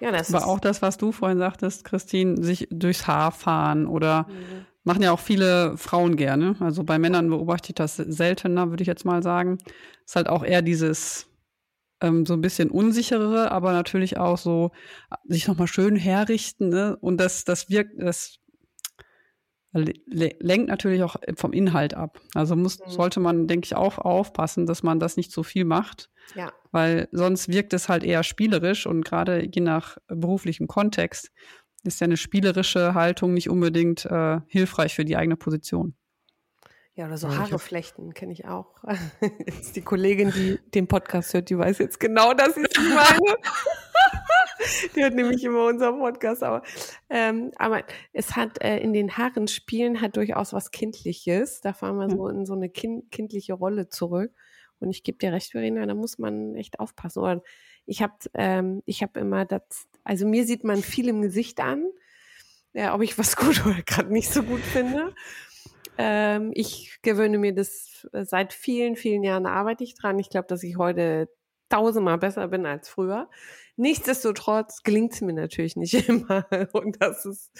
[0.00, 4.26] Ja, das Aber auch das, was du vorhin sagtest, Christine, sich durchs Haar fahren oder
[4.28, 4.66] mhm.
[4.84, 6.56] Machen ja auch viele Frauen gerne.
[6.60, 9.58] Also bei Männern beobachte ich das seltener, würde ich jetzt mal sagen.
[10.04, 11.28] Ist halt auch eher dieses
[12.00, 14.72] ähm, so ein bisschen unsichere, aber natürlich auch so
[15.24, 16.68] sich nochmal schön herrichten.
[16.68, 16.96] Ne?
[17.00, 18.38] Und das, das wirkt, das
[19.74, 22.20] lenkt natürlich auch vom Inhalt ab.
[22.34, 22.90] Also muss, mhm.
[22.90, 26.10] sollte man, denke ich, auch aufpassen, dass man das nicht so viel macht.
[26.34, 26.52] Ja.
[26.72, 31.30] Weil sonst wirkt es halt eher spielerisch und gerade je nach beruflichem Kontext
[31.84, 35.94] ist ja eine spielerische Haltung nicht unbedingt äh, hilfreich für die eigene Position.
[36.94, 38.82] Ja, oder so ja, Haare flechten kenne ich auch.
[39.46, 43.36] Jetzt die Kollegin, die den Podcast hört, die weiß jetzt genau, dass ich es meine.
[44.94, 46.62] die hört nämlich immer unseren Podcast, aber,
[47.08, 51.62] ähm, aber es hat äh, in den Haaren spielen hat durchaus was Kindliches.
[51.62, 54.32] Da fahren wir so in so eine kind, kindliche Rolle zurück.
[54.78, 57.20] Und ich gebe dir recht, Verena, da muss man echt aufpassen.
[57.20, 57.42] Oder
[57.86, 61.86] ich habe ähm, ich hab immer das, also mir sieht man viel im Gesicht an,
[62.72, 65.14] ja, ob ich was gut oder gerade nicht so gut finde.
[65.98, 70.18] Ähm, ich gewöhne mir das seit vielen, vielen Jahren arbeite ich dran.
[70.18, 71.28] Ich glaube, dass ich heute
[71.68, 73.28] tausendmal besser bin als früher.
[73.76, 77.50] Nichtsdestotrotz gelingt es mir natürlich nicht immer und das ist,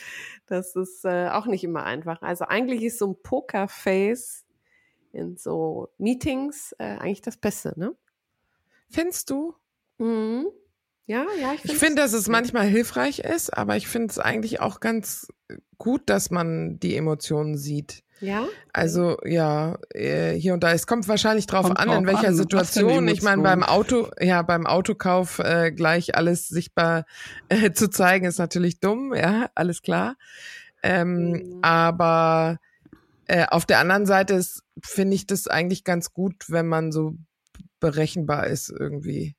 [0.47, 2.21] das ist äh, auch nicht immer einfach.
[2.21, 4.45] Also eigentlich ist so ein Pokerface
[5.13, 7.95] in so Meetings äh, eigentlich das Beste, ne?
[8.91, 9.55] Findest du?
[9.99, 10.47] Mhm.
[11.07, 14.19] Ja, ja, ich finde, ich find, dass es manchmal hilfreich ist, aber ich finde es
[14.19, 15.29] eigentlich auch ganz
[15.79, 18.05] gut, dass man die Emotionen sieht.
[18.21, 18.47] Ja.
[18.73, 20.73] Also ja, äh, hier und da.
[20.73, 22.37] Es kommt wahrscheinlich drauf kommt an, drauf in welcher an.
[22.37, 23.09] Situation.
[23.09, 27.05] Ich meine, beim Auto, ja, beim Autokauf äh, gleich alles sichtbar
[27.49, 30.15] äh, zu zeigen, ist natürlich dumm, ja, alles klar.
[30.85, 31.59] Ähm, mhm.
[31.63, 32.61] Aber
[33.27, 34.41] äh, auf der anderen Seite
[34.81, 37.17] finde ich das eigentlich ganz gut, wenn man so
[37.81, 39.35] berechenbar ist irgendwie.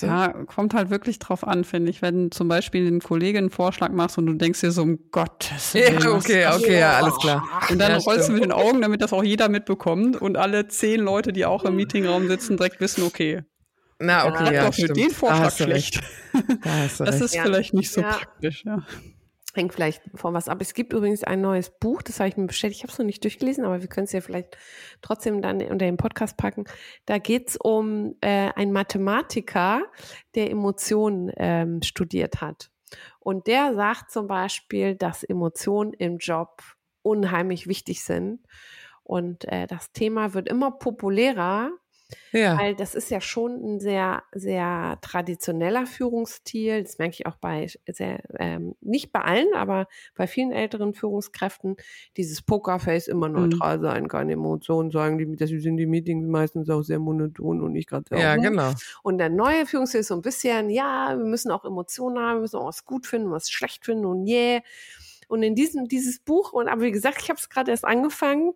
[0.00, 2.02] Ja, kommt halt wirklich drauf an, finde ich.
[2.02, 5.74] Wenn zum Beispiel ein Kollege einen Vorschlag machst und du denkst dir so, um Gottes
[5.74, 6.00] Willen.
[6.00, 7.42] Ja, okay, okay, ja, alles klar.
[7.70, 8.28] Und dann ja, rollst stimmt.
[8.28, 11.64] du mit den Augen, damit das auch jeder mitbekommt und alle zehn Leute, die auch
[11.64, 13.42] im Meetingraum sitzen, direkt wissen, okay.
[13.98, 14.96] Na, okay, ja, ja doch stimmt.
[14.96, 16.00] den Vorschlag schlecht.
[16.62, 18.84] Da das ist vielleicht nicht so praktisch, ja
[19.56, 20.58] hängt vielleicht vor was ab.
[20.60, 22.72] Es gibt übrigens ein neues Buch, das habe ich mir bestellt.
[22.74, 24.56] Ich habe es noch nicht durchgelesen, aber wir können es ja vielleicht
[25.02, 26.64] trotzdem dann unter den Podcast packen.
[27.06, 29.82] Da geht es um äh, einen Mathematiker,
[30.34, 32.70] der Emotionen ähm, studiert hat.
[33.18, 36.62] Und der sagt zum Beispiel, dass Emotionen im Job
[37.02, 38.40] unheimlich wichtig sind.
[39.02, 41.70] Und äh, das Thema wird immer populärer,
[42.32, 42.58] ja.
[42.58, 46.82] Weil das ist ja schon ein sehr, sehr traditioneller Führungsstil.
[46.82, 51.76] Das merke ich auch bei sehr, ähm, nicht bei allen, aber bei vielen älteren Führungskräften,
[52.16, 53.34] dieses Pokerface immer mhm.
[53.34, 53.82] neutral mhm.
[53.82, 57.88] sein, keine Emotionen sagen, die, das sind die Meetings meistens auch sehr monoton und nicht
[57.88, 58.72] gerade sehr Ja, genau.
[59.02, 62.42] Und der neue Führungsstil ist so ein bisschen, ja, wir müssen auch Emotionen haben, wir
[62.42, 64.60] müssen auch was gut finden, was schlecht finden und yeah.
[65.28, 68.52] Und in diesem, dieses Buch, und aber wie gesagt, ich habe es gerade erst angefangen,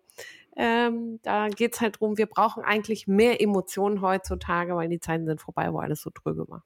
[0.57, 5.25] ähm, da geht es halt drum, wir brauchen eigentlich mehr Emotionen heutzutage, weil die Zeiten
[5.25, 6.63] sind vorbei, wo alles so tröge war.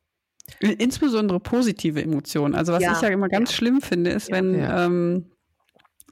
[0.60, 2.56] Insbesondere positive Emotionen.
[2.56, 3.58] Also was ja, ich ja immer ganz ja.
[3.58, 5.32] schlimm finde, ist, ja, wenn, Ähm,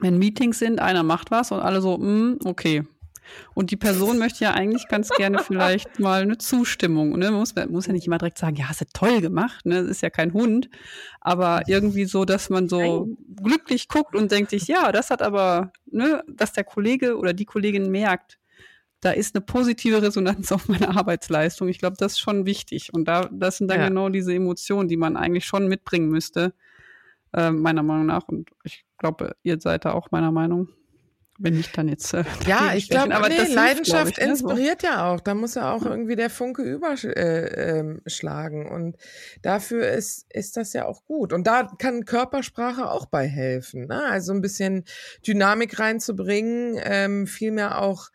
[0.00, 2.82] wenn Meetings sind, einer macht was und alle so, mm, okay,
[3.54, 7.18] und die Person möchte ja eigentlich ganz gerne vielleicht mal eine Zustimmung.
[7.18, 7.30] Ne?
[7.30, 9.82] Man muss, muss ja nicht immer direkt sagen, ja, hast du toll gemacht, ne?
[9.82, 10.68] Das ist ja kein Hund.
[11.20, 13.16] Aber irgendwie so, dass man so Nein.
[13.42, 17.46] glücklich guckt und denkt sich, ja, das hat aber, ne, dass der Kollege oder die
[17.46, 18.38] Kollegin merkt,
[19.04, 21.68] da ist eine positive Resonanz auf meine Arbeitsleistung.
[21.68, 22.92] Ich glaube, das ist schon wichtig.
[22.92, 23.88] Und da, das sind dann ja.
[23.88, 26.54] genau diese Emotionen, die man eigentlich schon mitbringen müsste,
[27.34, 28.28] äh, meiner Meinung nach.
[28.28, 30.68] Und ich glaube, ihr seid da auch meiner Meinung.
[31.38, 32.14] Wenn ich dann jetzt.
[32.14, 34.30] Äh, ja, ich glaube, aber nee, Leidenschaft ich, ne?
[34.30, 35.20] inspiriert ja auch.
[35.20, 37.12] Da muss ja auch irgendwie der Funke überschlagen.
[38.62, 38.96] Äh, ähm, und
[39.42, 41.32] dafür ist, ist das ja auch gut.
[41.32, 43.86] Und da kann Körpersprache auch bei helfen.
[43.86, 44.04] Ne?
[44.04, 44.84] Also ein bisschen
[45.26, 48.10] Dynamik reinzubringen, ähm, vielmehr auch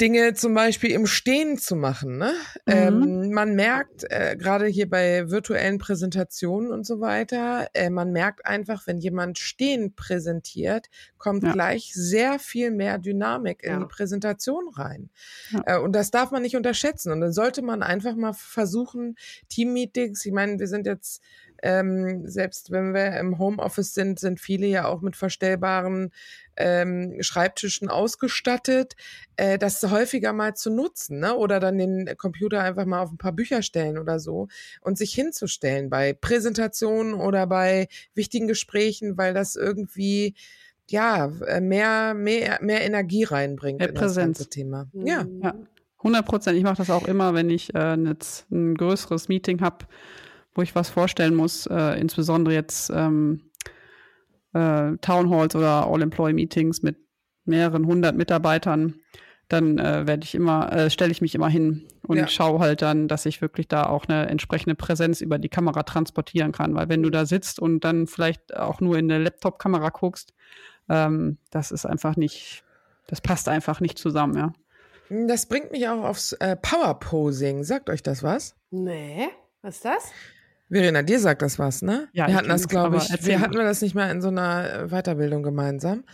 [0.00, 2.18] Dinge zum Beispiel im Stehen zu machen.
[2.18, 2.32] Ne?
[2.66, 2.72] Mhm.
[2.72, 8.44] Ähm, man merkt, äh, gerade hier bei virtuellen Präsentationen und so weiter, äh, man merkt
[8.44, 11.52] einfach, wenn jemand stehen präsentiert, kommt ja.
[11.52, 13.78] gleich sehr viel mehr Dynamik in ja.
[13.78, 15.10] die Präsentation rein.
[15.50, 15.62] Ja.
[15.66, 17.12] Äh, und das darf man nicht unterschätzen.
[17.12, 19.14] Und dann sollte man einfach mal versuchen,
[19.48, 21.22] Teammeetings, ich meine, wir sind jetzt
[21.64, 26.12] ähm, selbst wenn wir im Homeoffice sind, sind viele ja auch mit verstellbaren
[26.56, 28.96] ähm, Schreibtischen ausgestattet,
[29.36, 31.34] äh, das häufiger mal zu nutzen, ne?
[31.34, 34.48] Oder dann den Computer einfach mal auf ein paar Bücher stellen oder so
[34.82, 40.34] und sich hinzustellen bei Präsentationen oder bei wichtigen Gesprächen, weil das irgendwie
[40.90, 44.36] ja äh, mehr mehr mehr Energie reinbringt mehr in Präsenz.
[44.36, 44.86] das ganze Thema.
[44.92, 45.24] Ja.
[45.42, 45.54] ja.
[45.96, 46.58] 100 Prozent.
[46.58, 49.86] Ich mache das auch immer, wenn ich äh, jetzt ein größeres Meeting habe
[50.54, 53.50] wo ich was vorstellen muss, äh, insbesondere jetzt ähm,
[54.52, 56.96] äh, Town Halls oder All-Employee-Meetings mit
[57.44, 58.94] mehreren hundert Mitarbeitern,
[59.48, 62.26] dann äh, werde ich immer, äh, stelle ich mich immer hin und ja.
[62.28, 66.52] schaue halt dann, dass ich wirklich da auch eine entsprechende Präsenz über die Kamera transportieren
[66.52, 66.74] kann.
[66.74, 70.32] Weil wenn du da sitzt und dann vielleicht auch nur in eine Laptop-Kamera guckst,
[70.88, 72.64] ähm, das ist einfach nicht,
[73.06, 74.52] das passt einfach nicht zusammen, ja.
[75.10, 77.62] Das bringt mich auch aufs äh, Power-Posing.
[77.64, 78.56] Sagt euch das was?
[78.70, 79.28] Nee,
[79.60, 80.10] was ist das?
[80.70, 82.08] Verena, dir sagt das was, ne?
[82.12, 83.26] Ja, wir hatten das, glaube ich.
[83.26, 86.04] Wir hatten wir das nicht mal in so einer äh, Weiterbildung gemeinsam.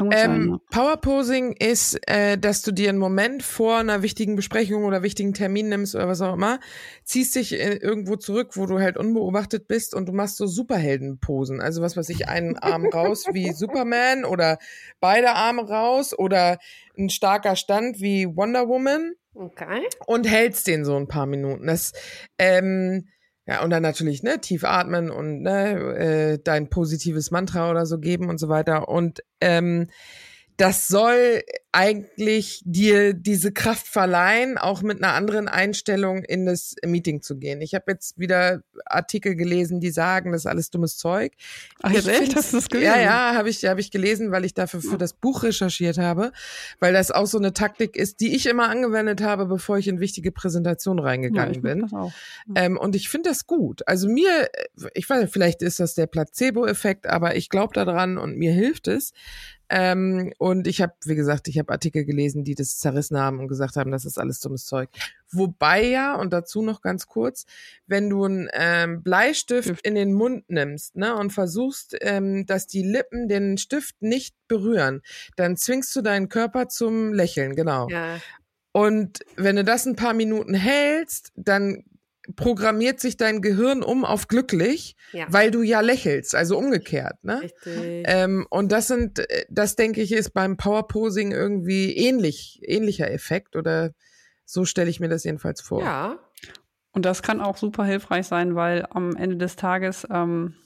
[0.00, 0.58] Ähm, sein, ja.
[0.70, 5.68] Powerposing ist, äh, dass du dir einen Moment vor einer wichtigen Besprechung oder wichtigen Termin
[5.68, 6.58] nimmst oder was auch immer,
[7.04, 11.60] ziehst dich äh, irgendwo zurück, wo du halt unbeobachtet bist und du machst so Superheldenposen.
[11.60, 14.58] Also was weiß ich, einen Arm raus wie Superman oder
[15.00, 16.58] beide Arme raus oder
[16.98, 19.88] ein starker Stand wie Wonder Woman Okay.
[20.06, 21.66] Und hältst den so ein paar Minuten.
[21.66, 21.92] Das,
[22.38, 23.08] ähm,
[23.46, 27.98] ja, und dann natürlich, ne, tief atmen und ne, äh, dein positives Mantra oder so
[27.98, 28.88] geben und so weiter.
[28.88, 29.88] Und ähm,
[30.62, 37.20] das soll eigentlich dir diese Kraft verleihen, auch mit einer anderen Einstellung in das Meeting
[37.20, 37.60] zu gehen.
[37.62, 41.32] Ich habe jetzt wieder Artikel gelesen, die sagen, das ist alles dummes Zeug.
[41.82, 42.36] Ach, jetzt echt?
[42.36, 42.92] Hast du das gelesen?
[42.92, 46.30] Ja, ja, habe ich, hab ich gelesen, weil ich dafür für das Buch recherchiert habe,
[46.78, 49.98] weil das auch so eine Taktik ist, die ich immer angewendet habe, bevor ich in
[49.98, 51.88] wichtige Präsentationen reingegangen ja, bin.
[51.90, 52.08] Ja.
[52.54, 53.82] Ähm, und ich finde das gut.
[53.88, 54.48] Also mir,
[54.94, 59.12] ich weiß, vielleicht ist das der Placebo-Effekt, aber ich glaube daran und mir hilft es.
[59.74, 63.48] Ähm, und ich habe, wie gesagt, ich habe Artikel gelesen, die das zerrissen haben und
[63.48, 64.90] gesagt haben, das ist alles dummes Zeug.
[65.30, 67.46] Wobei ja, und dazu noch ganz kurz,
[67.86, 69.86] wenn du einen ähm, Bleistift Stift.
[69.86, 75.00] in den Mund nimmst ne, und versuchst, ähm, dass die Lippen den Stift nicht berühren,
[75.36, 77.88] dann zwingst du deinen Körper zum Lächeln, genau.
[77.88, 78.18] Ja.
[78.72, 81.84] Und wenn du das ein paar Minuten hältst, dann
[82.36, 85.26] programmiert sich dein Gehirn um auf glücklich, Ja.
[85.28, 87.40] weil du ja lächelst, also umgekehrt, ne?
[87.42, 88.04] Richtig.
[88.06, 93.56] Ähm, und das sind, äh, das denke ich, ist beim Powerposing irgendwie ähnlich, ähnlicher Effekt
[93.56, 93.92] oder
[94.44, 95.82] so stelle ich mir das jedenfalls vor.
[95.82, 96.18] ja.
[96.94, 100.56] Und das kann auch super hilfreich sein, weil am Ende des Tages, ähm,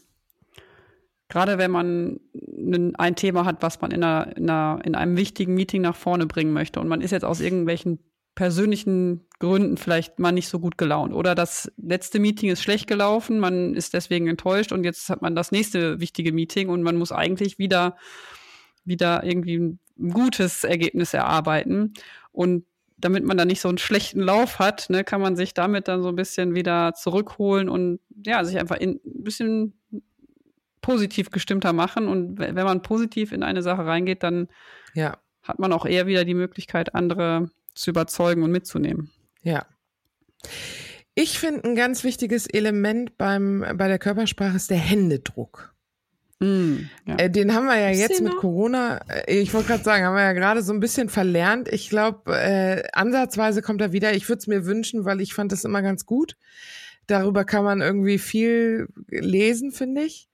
[1.28, 5.16] gerade wenn man ein, ein Thema hat, was man in, einer, in, einer, in einem
[5.16, 8.00] wichtigen Meeting nach vorne bringen möchte und man ist jetzt aus irgendwelchen
[8.34, 11.12] persönlichen Gründen vielleicht mal nicht so gut gelaunt.
[11.12, 15.34] Oder das letzte Meeting ist schlecht gelaufen, man ist deswegen enttäuscht und jetzt hat man
[15.36, 17.96] das nächste wichtige Meeting und man muss eigentlich wieder,
[18.84, 19.78] wieder irgendwie ein
[20.10, 21.92] gutes Ergebnis erarbeiten.
[22.32, 22.64] Und
[22.98, 26.02] damit man dann nicht so einen schlechten Lauf hat, ne, kann man sich damit dann
[26.02, 29.74] so ein bisschen wieder zurückholen und ja, sich einfach in, ein bisschen
[30.80, 32.08] positiv gestimmter machen.
[32.08, 34.48] Und wenn man positiv in eine Sache reingeht, dann
[34.94, 39.10] Ja, hat man auch eher wieder die Möglichkeit, andere zu überzeugen und mitzunehmen.
[39.46, 39.64] Ja.
[41.14, 45.74] Ich finde, ein ganz wichtiges Element beim, bei der Körpersprache ist der Händedruck.
[46.40, 47.16] Mm, ja.
[47.16, 48.40] Äh, den haben wir ja jetzt mit noch?
[48.40, 51.68] Corona, äh, ich wollte gerade sagen, haben wir ja gerade so ein bisschen verlernt.
[51.68, 54.14] Ich glaube, äh, ansatzweise kommt er wieder.
[54.14, 56.36] Ich würde es mir wünschen, weil ich fand das immer ganz gut.
[57.06, 60.28] Darüber kann man irgendwie viel lesen, finde ich.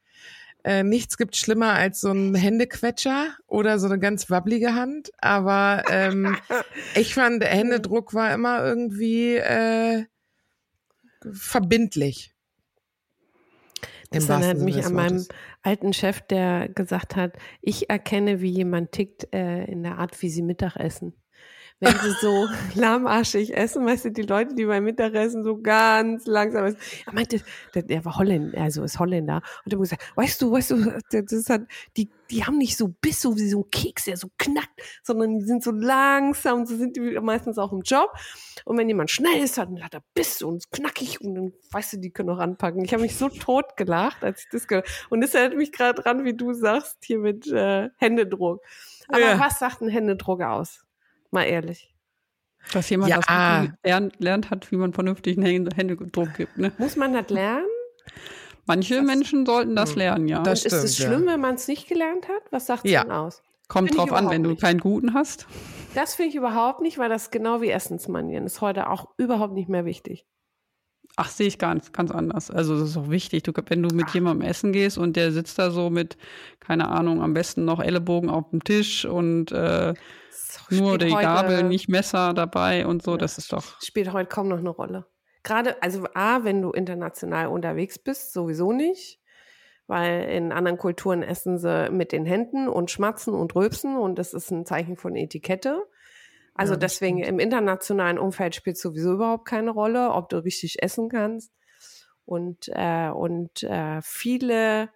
[0.64, 5.10] Äh, nichts gibt schlimmer als so ein Händequetscher oder so eine ganz wabbelige Hand.
[5.18, 6.36] Aber ähm,
[6.94, 10.04] ich fand, Händedruck war immer irgendwie äh,
[11.32, 12.34] verbindlich.
[14.10, 15.28] Das erinnert mich an meinen Wortes.
[15.62, 20.28] alten Chef, der gesagt hat, ich erkenne, wie jemand tickt äh, in der Art, wie
[20.28, 21.14] sie Mittag essen.
[21.82, 22.48] Wenn sie so
[22.80, 26.78] lahmarschig essen, weißt du, die Leute, die beim Mittagessen so ganz langsam essen.
[27.06, 27.40] Er meinte,
[27.74, 29.42] der, der war Holländer, also ist Holländer.
[29.64, 31.66] Und er hat gesagt, weißt du, weißt du, das ist halt,
[31.96, 35.40] die, die haben nicht so Biss, so wie so ein Keks, der so knackt, sondern
[35.40, 38.10] die sind so langsam, so sind die meistens auch im Job.
[38.64, 41.96] Und wenn jemand schnell ist, dann hat er Biss und knackig und dann, weißt du,
[41.98, 42.84] die können auch anpacken.
[42.84, 46.00] Ich habe mich so tot gelacht, als ich das gehört Und das erinnert mich gerade
[46.00, 48.62] dran, wie du sagst, hier mit äh, Händedruck.
[49.08, 49.40] Aber Ja.
[49.40, 50.84] was sagt ein Händedruck aus?
[51.32, 51.92] Mal ehrlich.
[52.72, 53.16] Dass jemand Ja.
[53.20, 56.56] das lernt, lernt hat, wie man vernünftigen Hände- Händedruck gibt.
[56.58, 56.70] Ne?
[56.78, 57.66] Muss man das lernen?
[58.66, 60.42] Manche Das- Menschen sollten das Hm, lernen, ja.
[60.42, 61.16] das- Und ist es stimmt, ja.
[61.16, 62.42] schlimm, wenn man es nicht gelernt hat?
[62.52, 63.02] Was sagt es Ja.
[63.02, 63.42] denn aus?
[63.66, 64.62] Kommt Finde ich drauf an, wenn du nicht.
[64.62, 65.46] keinen guten hast.
[65.94, 69.68] Das finde ich überhaupt nicht, weil das genau wie Essensmanieren ist heute auch überhaupt nicht
[69.68, 70.26] mehr wichtig.
[71.16, 72.50] Ach, sehe ich ganz, ganz anders.
[72.50, 73.42] Also das ist auch wichtig.
[73.42, 76.16] Du, wenn du mit jemandem essen gehst und der sitzt da so mit,
[76.60, 79.92] keine Ahnung, am besten noch Ellenbogen auf dem Tisch und äh,
[80.80, 83.18] nur die heute- Gabel, nicht Messer dabei und so, Ja.
[83.18, 83.80] das ist doch.
[83.82, 85.06] Spielt heute kaum noch eine Rolle.
[85.42, 89.18] Gerade, also A, wenn du international unterwegs bist, sowieso nicht.
[89.88, 94.32] Weil in anderen Kulturen essen sie mit den Händen und schmatzen und rülpsen und das
[94.32, 95.82] ist ein Zeichen von Etikette.
[96.54, 97.28] Also Ja, deswegen stimmt.
[97.28, 101.52] im internationalen Umfeld spielt sowieso überhaupt keine Rolle, ob du richtig essen kannst.
[102.24, 104.88] Und, äh, und äh, viele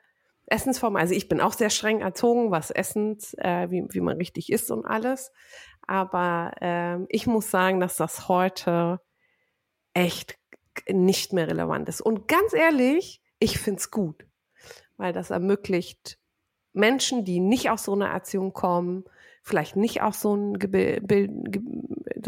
[0.47, 4.51] Essensformen, also ich bin auch sehr streng erzogen, was Essens, äh, wie, wie man richtig
[4.51, 5.33] isst und alles.
[5.87, 9.01] Aber ähm, ich muss sagen, dass das heute
[9.95, 10.39] echt
[10.89, 12.01] nicht mehr relevant ist.
[12.01, 14.27] Und ganz ehrlich, ich find's gut,
[14.97, 16.19] weil das ermöglicht
[16.73, 19.05] Menschen, die nicht aus so einer Erziehung kommen,
[19.43, 20.57] vielleicht nicht aus so einem,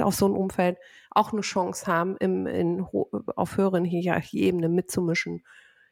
[0.01, 0.79] aus so einem Umfeld,
[1.11, 2.87] auch eine Chance haben, im, in,
[3.37, 5.45] auf höheren Hierarchieebenen mitzumischen.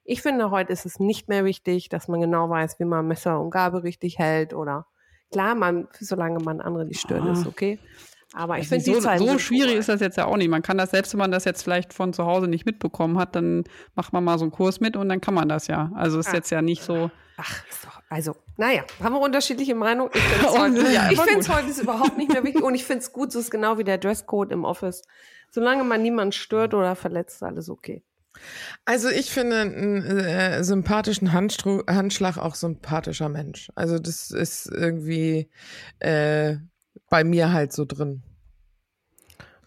[0.06, 3.40] Ich finde, heute ist es nicht mehr wichtig, dass man genau weiß, wie man Messer
[3.40, 4.86] und Gabel richtig hält oder
[5.32, 7.32] klar, man, solange man andere nicht stört, Ah.
[7.32, 7.78] ist okay.
[8.34, 10.48] Aber ich finde die so, Zeiten so sind schwierig ist das jetzt ja auch nicht.
[10.48, 13.34] Man kann das, selbst wenn man das jetzt vielleicht von zu Hause nicht mitbekommen hat,
[13.34, 15.90] dann macht man mal so einen Kurs mit und dann kann man das ja.
[15.94, 16.34] Also ist Ah.
[16.34, 17.10] jetzt ja nicht so.
[17.38, 20.10] Ach, ist doch, also, naja, haben wir unterschiedliche Meinungen.
[20.14, 22.84] Ich finde es heute, ja, ich find's heute ist überhaupt nicht mehr wichtig und ich
[22.84, 25.02] finde es gut, so ist genau wie der Dresscode im Office.
[25.50, 28.02] Solange man niemanden stört oder verletzt, ist alles okay.
[28.84, 33.70] Also ich finde einen äh, sympathischen Handstru Handschlag auch sympathischer Mensch.
[33.74, 35.48] Also das ist irgendwie
[35.98, 36.56] äh,
[37.10, 38.22] bei mir halt so drin.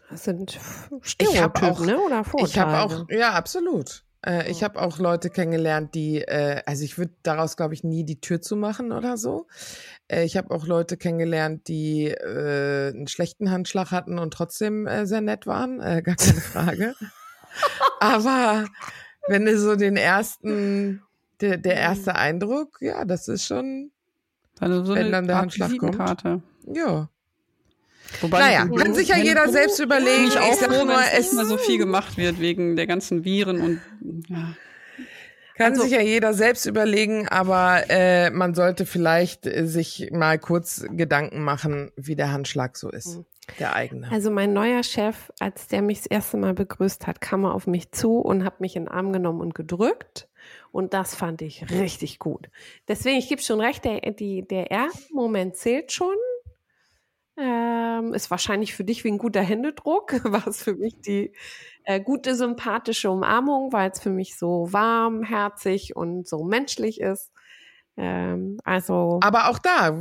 [0.10, 0.60] Das sind
[1.02, 2.00] Stereotypen, auch- ne?
[2.00, 2.50] Oder Vorurteile.
[2.52, 4.04] Ich habe auch, ja, absolut.
[4.26, 8.04] Äh, Ich habe auch Leute kennengelernt, die, äh, also ich würde daraus, glaube ich, nie
[8.04, 9.48] die Tür zumachen oder so.
[10.08, 15.06] Äh, ich habe auch Leute kennengelernt, die äh, einen schlechten Handschlag hatten und trotzdem äh,
[15.06, 16.96] sehr nett waren, äh, gar keine Frage.
[18.00, 18.66] Aber
[19.28, 21.02] wenn du so den ersten,
[21.42, 23.92] der, der erste Eindruck, ja, das ist schon,
[24.60, 25.98] Also so Wenn eine dann der Handschlag kommt.
[26.74, 27.10] Ja.
[28.22, 30.26] Wobei Naja, kann sich ja jeder selbst überlegen.
[30.28, 32.88] ich auch Ich sag froh, nur, wenn es mehr so viel gemacht wird wegen der
[32.88, 33.82] ganzen Viren und
[34.30, 34.56] ja.
[35.58, 40.40] Kann Also- sich ja jeder selbst überlegen, aber äh, man sollte vielleicht äh, sich mal
[40.40, 43.20] kurz Gedanken machen, wie der Handschlag so ist.
[43.60, 44.12] Der eigene.
[44.12, 47.68] Also mein neuer Chef, als der mich das erste Mal begrüßt hat, kam er auf
[47.68, 50.28] mich zu und hat mich in den Arm genommen und gedrückt.
[50.72, 52.50] Und das fand ich richtig gut.
[52.88, 56.16] Deswegen, ich gebe schon recht, der, die, der erste Moment zählt schon.
[57.38, 60.14] Ähm, ist wahrscheinlich für dich wie ein guter Händedruck.
[60.24, 61.34] War es für mich die
[61.86, 67.32] äh, gute, sympathische Umarmung, weil es für mich so warm, herzig und so menschlich ist.
[68.02, 69.94] Ähm, also, aber auch da,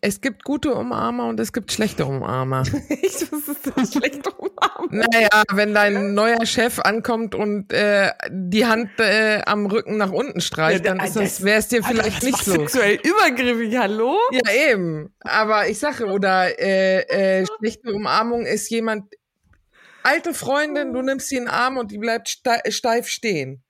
[0.00, 2.62] es gibt gute Umarmer und es gibt schlechte Umarmer.
[2.88, 4.90] ich, das ist so schlecht umarmt.
[4.92, 10.40] naja, wenn dein neuer Chef ankommt und äh, die Hand äh, am Rücken nach unten
[10.40, 12.52] streicht, Ja, dann ist das- das, wäre es dir vielleicht das nicht so.
[12.52, 14.16] Sexuell übergriffig, hallo?
[14.32, 15.12] Ja, eben.
[15.20, 19.12] Aber ich sage, oder äh, äh, schlechte Umarmung ist jemand,
[20.02, 23.62] alte Freundin, du nimmst sie in den Arm und die bleibt stei- steif stehen.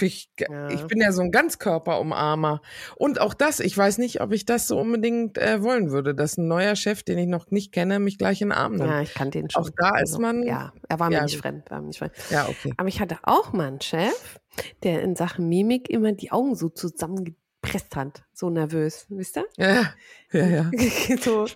[0.00, 0.68] Ich, Ja.
[0.70, 2.62] ich bin ja so ein Ganzkörperumarmer.
[2.96, 6.38] Und auch das, ich weiß nicht, ob ich das so unbedingt äh, wollen würde, dass
[6.38, 8.88] ein neuer Chef, den ich noch nicht kenne, mich gleich in den Arm nimmt.
[8.88, 9.62] Ja, ich kannte ihn schon.
[9.62, 11.70] Auch da ist man- Ja, er war mir Ja, nicht fremd.
[11.70, 12.12] War mir nicht fremd.
[12.30, 12.72] Ja, okay.
[12.78, 14.40] Aber ich hatte auch mal einen Chef,
[14.82, 18.22] der in Sachen Mimik immer die Augen so zusammengepresst hat.
[18.32, 19.46] So nervös, wisst ihr?
[19.58, 19.92] Ja,
[20.32, 20.70] ja, ja.
[21.20, 21.46] so,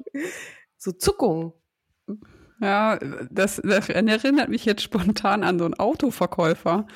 [0.77, 1.53] so Zuckungen.
[2.61, 2.99] Ja,
[3.31, 6.87] das, das erinnert mich jetzt spontan an so einen Autoverkäufer,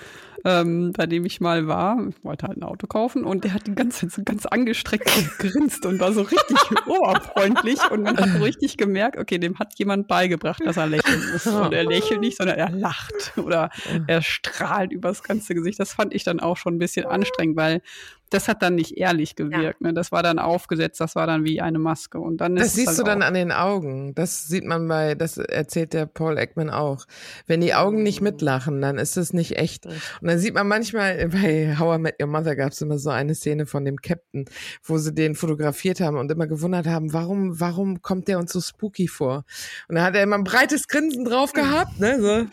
[0.44, 1.98] ähm, bei dem ich mal war.
[2.08, 5.10] Ich wollte halt ein Auto kaufen und der hat die ganze Zeit so ganz angestreckt
[5.38, 9.78] gegrinst und war so richtig oberfreundlich und man hat so richtig gemerkt, okay, dem hat
[9.78, 11.46] jemand beigebracht, dass er lächeln muss.
[11.46, 13.70] Und er lächelt nicht, sondern er lacht oder
[14.06, 15.78] er strahlt übers ganze Gesicht.
[15.80, 17.82] Das fand ich dann auch schon ein bisschen anstrengend, weil
[18.30, 19.80] das hat dann nicht ehrlich gewirkt.
[19.80, 19.92] Ne?
[19.92, 22.18] Das war dann aufgesetzt, das war dann wie eine Maske.
[22.18, 24.14] Und dann Das siehst halt du dann an den Augen.
[24.14, 27.06] Das sieht man bei, das erzählt der Paul Ekman auch.
[27.46, 29.86] Wenn die Augen nicht mitlachen, dann ist es nicht echt.
[29.86, 33.10] Und dann sieht man manchmal, bei How I Met Your Mother gab es immer so
[33.10, 34.44] eine Szene von dem Captain,
[34.82, 38.60] wo sie den fotografiert haben und immer gewundert haben, warum, warum kommt der uns so
[38.60, 39.44] spooky vor?
[39.88, 42.46] Und da hat er immer ein breites Grinsen drauf gehabt, ne, so.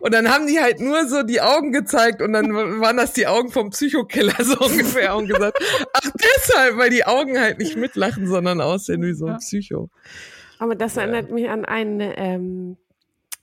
[0.00, 3.26] Und dann haben die halt nur so die Augen gezeigt und dann waren das die
[3.26, 5.58] Augen vom Psychokiller so ungefähr und gesagt,
[5.92, 9.38] ach deshalb, weil die Augen halt nicht mitlachen, sondern aussehen wie so ein.
[9.38, 9.90] Psycho.
[10.58, 12.76] Aber das erinnert mich an eine, ähm,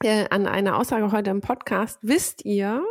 [0.04, 2.00] äh, an eine Aussage heute im Podcast.
[2.02, 2.84] Wisst ihr,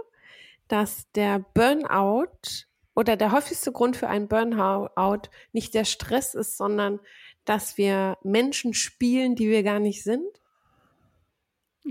[0.68, 7.00] dass der Burnout oder der häufigste Grund für einen Burnout nicht der Stress ist, sondern
[7.44, 10.26] dass wir Menschen spielen, die wir gar nicht sind?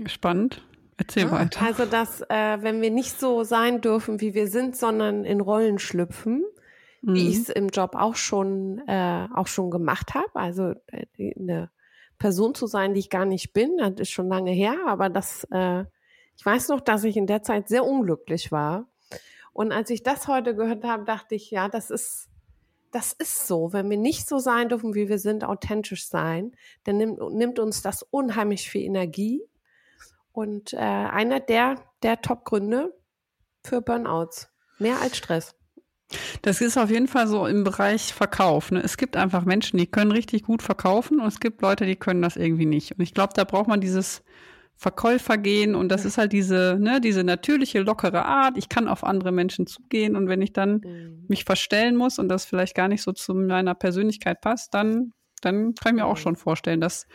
[0.06, 0.62] Spannend.
[1.00, 1.32] Erzähl Ah.
[1.32, 1.62] weiter.
[1.64, 5.78] Also, dass äh, wenn wir nicht so sein dürfen, wie wir sind, sondern in Rollen
[5.78, 6.44] schlüpfen,
[7.02, 7.42] wie ich Mhm.
[7.42, 10.28] es im Job auch schon äh, auch schon gemacht habe.
[10.34, 11.06] Also äh,
[11.38, 11.70] eine
[12.18, 15.46] Person zu sein, die ich gar nicht bin, das ist schon lange her, aber das
[15.50, 15.84] äh,
[16.36, 18.86] ich weiß noch, dass ich in der Zeit sehr unglücklich war.
[19.52, 22.28] Und als ich das heute gehört habe, dachte ich, ja, das ist
[22.92, 23.72] das ist so.
[23.72, 26.52] Wenn wir nicht so sein dürfen, wie wir sind, authentisch sein,
[26.84, 29.42] dann nimmt, nimmt uns das unheimlich viel Energie.
[30.32, 32.94] Und äh, einer der, der Top-Gründe
[33.64, 34.48] für Burnouts.
[34.78, 35.54] Mehr als Stress.
[36.42, 38.72] Das ist auf jeden Fall so im Bereich Verkauf.
[38.72, 38.80] Ne?
[38.82, 42.22] Es gibt einfach Menschen, die können richtig gut verkaufen und es gibt Leute, die können
[42.22, 42.92] das irgendwie nicht.
[42.92, 44.22] Und ich glaube, da braucht man dieses
[44.76, 48.56] Verkäufergehen und das ist halt diese, ne, diese natürliche, lockere Art.
[48.56, 50.80] Ich kann auf andere Menschen zugehen und wenn ich dann
[51.28, 55.12] mich verstellen muss und das vielleicht gar nicht so zu meiner Persönlichkeit passt, dann,
[55.42, 57.06] dann kann ich mir auch schon vorstellen, dass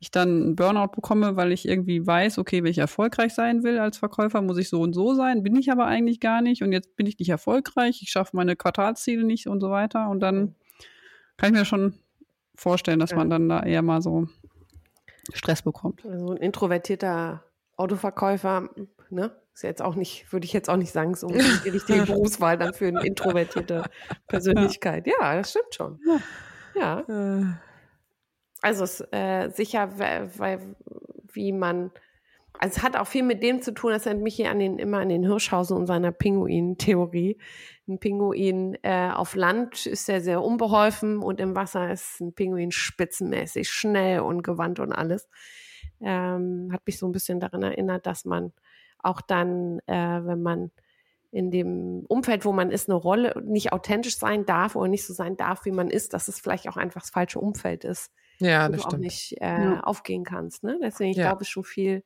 [0.00, 3.78] ich dann einen Burnout bekomme, weil ich irgendwie weiß, okay, wenn ich erfolgreich sein will
[3.78, 6.72] als Verkäufer, muss ich so und so sein, bin ich aber eigentlich gar nicht und
[6.72, 10.54] jetzt bin ich nicht erfolgreich, ich schaffe meine Quartalsziele nicht und so weiter und dann
[11.36, 11.94] kann ich mir schon
[12.54, 13.16] vorstellen, dass Ja.
[13.16, 14.28] man dann da eher mal so
[15.32, 16.04] Stress bekommt.
[16.04, 17.42] Also ein introvertierter
[17.76, 18.68] Autoverkäufer,
[19.10, 19.32] ne?
[19.54, 22.58] Ist jetzt auch nicht, würde ich jetzt auch nicht sagen, ist unbedingt die richtige Berufswahl
[22.58, 23.84] dann für eine introvertierte
[24.26, 25.06] Persönlichkeit.
[25.06, 26.00] Ja, ja das stimmt schon.
[26.74, 27.04] Ja.
[27.08, 27.60] ja.
[28.64, 30.74] Also es, äh, sicher, weil,
[31.34, 31.90] wie man,
[32.58, 34.78] also es hat auch viel mit dem zu tun, das nennt mich hier an den,
[34.78, 37.36] immer an den Hirschhausen und seiner Pinguin-Theorie.
[37.86, 42.70] Ein Pinguin äh, auf Land ist sehr, sehr unbeholfen und im Wasser ist ein Pinguin
[42.70, 45.28] spitzenmäßig schnell und gewandt und alles.
[46.00, 48.54] Ähm, hat mich so ein bisschen daran erinnert, dass man
[48.98, 50.70] auch dann, äh, wenn man
[51.32, 55.12] in dem Umfeld, wo man ist, eine Rolle nicht authentisch sein darf oder nicht so
[55.12, 58.10] sein darf, wie man ist, dass es vielleicht auch einfach das falsche Umfeld ist.
[58.38, 58.94] Ja, das du stimmt.
[58.94, 59.80] auch nicht äh, ja.
[59.80, 60.64] aufgehen kannst.
[60.64, 60.78] Ne?
[60.82, 61.24] Deswegen, ich ja.
[61.24, 62.04] glaube, es ist schon viel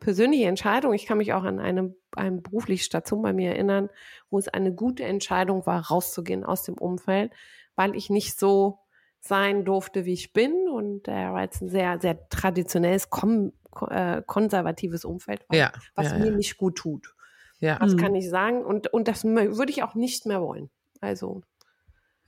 [0.00, 0.92] persönliche Entscheidung.
[0.94, 3.88] Ich kann mich auch an eine, eine berufliche Station bei mir erinnern,
[4.30, 7.32] wo es eine gute Entscheidung war, rauszugehen aus dem Umfeld,
[7.74, 8.78] weil ich nicht so
[9.20, 10.68] sein durfte, wie ich bin.
[10.68, 13.52] Und er äh, war jetzt ein sehr, sehr traditionelles, kom
[13.88, 16.36] äh, konservatives Umfeld, was, ja, was ja, mir ja.
[16.36, 17.14] nicht gut tut.
[17.60, 17.78] Ja.
[17.78, 17.98] Das mhm.
[17.98, 18.64] kann ich sagen.
[18.64, 20.70] Und, und das würde ich auch nicht mehr wollen.
[21.00, 21.42] Also.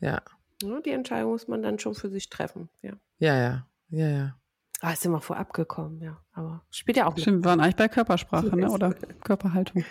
[0.01, 0.23] Ja.
[0.63, 2.69] Ne, die Entscheidung muss man dann schon für sich treffen.
[2.83, 3.67] Ja, ja, ja.
[3.89, 4.37] ja, ja.
[4.81, 6.19] Ah, sind wir vorab gekommen, ja.
[6.33, 8.71] Aber spielt ja auch Stimmt, wir waren eigentlich bei Körpersprache, ne?
[8.71, 9.85] Oder Körperhaltung.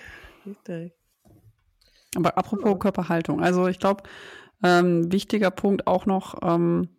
[2.15, 2.77] Aber apropos ja.
[2.77, 4.03] Körperhaltung, also ich glaube,
[4.63, 6.89] ähm, wichtiger Punkt auch noch ähm,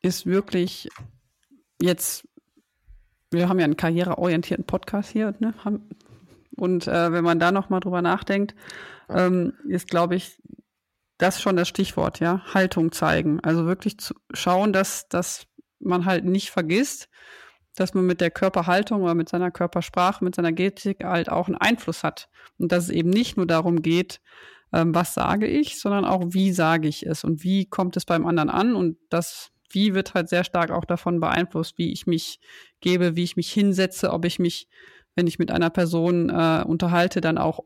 [0.00, 0.88] ist wirklich
[1.80, 2.26] jetzt,
[3.30, 5.54] wir haben ja einen karriereorientierten Podcast hier, ne?
[6.56, 8.54] Und äh, wenn man da noch mal drüber nachdenkt,
[9.08, 10.40] ähm, ist, glaube ich,
[11.22, 13.40] das schon das Stichwort, ja, Haltung zeigen.
[13.40, 15.46] Also wirklich zu schauen, dass, dass
[15.78, 17.08] man halt nicht vergisst,
[17.74, 21.56] dass man mit der Körperhaltung oder mit seiner Körpersprache, mit seiner Getik halt auch einen
[21.56, 22.28] Einfluss hat.
[22.58, 24.20] Und dass es eben nicht nur darum geht,
[24.72, 28.26] ähm, was sage ich, sondern auch, wie sage ich es und wie kommt es beim
[28.26, 28.74] anderen an.
[28.74, 32.40] Und das Wie wird halt sehr stark auch davon beeinflusst, wie ich mich
[32.80, 34.68] gebe, wie ich mich hinsetze, ob ich mich
[35.14, 37.60] wenn ich mit einer Person äh, unterhalte, dann auch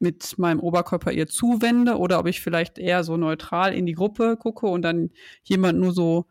[0.00, 4.36] mit meinem Oberkörper ihr zuwende oder ob ich vielleicht eher so neutral in die Gruppe
[4.36, 5.10] gucke und dann
[5.44, 6.26] jemand nur so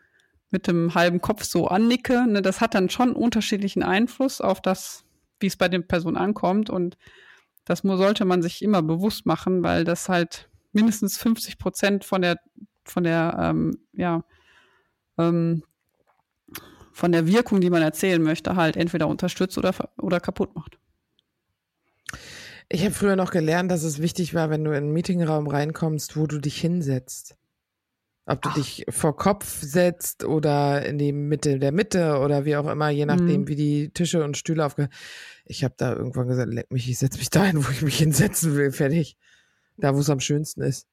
[0.52, 2.26] mit dem halben Kopf so annicke.
[2.28, 5.06] Ne, das hat dann schon unterschiedlichen Einfluss auf das,
[5.40, 6.72] wie es bei den Personen ankommt.
[6.72, 6.98] Und
[7.66, 12.38] das sollte man sich immer bewusst machen, weil das halt mindestens 50 Prozent von der,
[12.84, 14.24] von der, ähm, ja,
[15.20, 15.64] ähm,
[16.92, 20.80] von der Wirkung, die man erzählen möchte, halt entweder unterstützt oder, oder kaputt macht.
[22.72, 26.16] Ich habe früher noch gelernt, dass es wichtig war, wenn du in einen Meetingraum reinkommst,
[26.16, 27.36] wo du dich hinsetzt.
[28.28, 28.54] Ob du Ach.
[28.54, 33.08] dich vor Kopf setzt oder in die Mitte der Mitte oder wie auch immer, je
[33.08, 33.48] nachdem, mhm.
[33.48, 34.90] wie die Tische und Stühle aufge.
[35.46, 37.98] Ich habe da irgendwann gesagt, leck mich, ich setze mich da hin, wo ich mich
[37.98, 39.18] hinsetzen will, fertig.
[39.78, 40.88] Da, wo es am schönsten ist.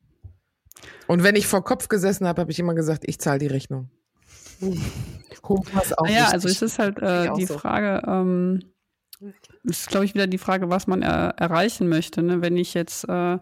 [1.08, 3.90] Und wenn ich vor Kopf gesessen habe, habe ich immer gesagt, ich zahle die Rechnung.
[5.42, 6.08] Kompass auch.
[6.08, 7.58] Ja, also es ist halt äh, die so.
[7.58, 8.62] Frage, ähm,
[9.66, 12.22] ist, glaube ich, wieder die Frage, was man er erreichen möchte.
[12.22, 12.42] Ne?
[12.42, 13.38] Wenn ich jetzt, äh,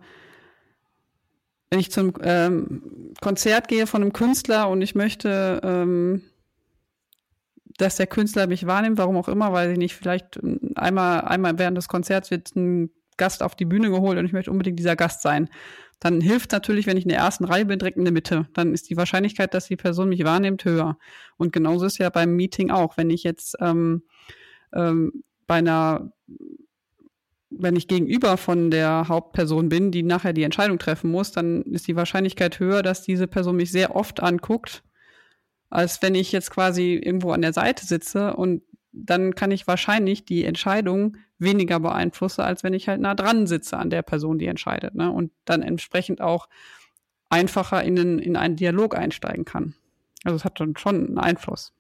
[1.70, 6.22] wenn ich zum ähm, Konzert gehe von einem Künstler und ich möchte, ähm,
[7.78, 10.40] dass der Künstler mich wahrnimmt, warum auch immer, weil ich nicht, vielleicht
[10.76, 14.50] einmal, einmal während des Konzerts wird ein Gast auf die Bühne geholt und ich möchte
[14.50, 15.48] unbedingt dieser Gast sein
[16.04, 18.46] dann hilft natürlich, wenn ich in der ersten Reihe bin, direkt in der Mitte.
[18.52, 20.98] Dann ist die Wahrscheinlichkeit, dass die Person mich wahrnimmt, höher.
[21.38, 22.98] Und genauso ist ja beim Meeting auch.
[22.98, 24.02] Wenn ich jetzt ähm,
[24.74, 26.12] ähm, bei einer,
[27.50, 31.86] wenn ich gegenüber von der Hauptperson bin, die nachher die Entscheidung treffen muss, dann ist
[31.86, 34.82] die Wahrscheinlichkeit höher, dass diese Person mich sehr oft anguckt,
[35.70, 40.24] als wenn ich jetzt quasi irgendwo an der Seite sitze und dann kann ich wahrscheinlich
[40.24, 44.46] die Entscheidung weniger beeinflussen, als wenn ich halt nah dran sitze an der Person, die
[44.46, 44.94] entscheidet.
[44.94, 45.10] Ne?
[45.10, 46.48] Und dann entsprechend auch
[47.28, 49.74] einfacher in, den, in einen Dialog einsteigen kann.
[50.22, 51.72] Also es hat dann schon einen Einfluss.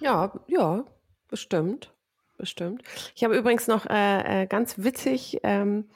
[0.00, 0.84] Ja, ja,
[1.28, 1.92] bestimmt.
[2.36, 2.82] Bestimmt.
[3.14, 5.90] Ich habe übrigens noch äh, äh ganz witzig ähm,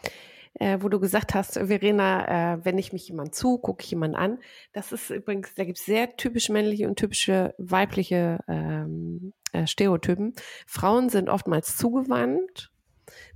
[0.54, 4.14] äh, wo du gesagt hast, Verena, äh, wenn ich mich jemand zu, gucke ich jemand
[4.14, 4.38] an.
[4.72, 10.34] Das ist übrigens, da gibt es sehr typisch männliche und typische weibliche ähm, äh, Stereotypen.
[10.66, 12.70] Frauen sind oftmals zugewandt.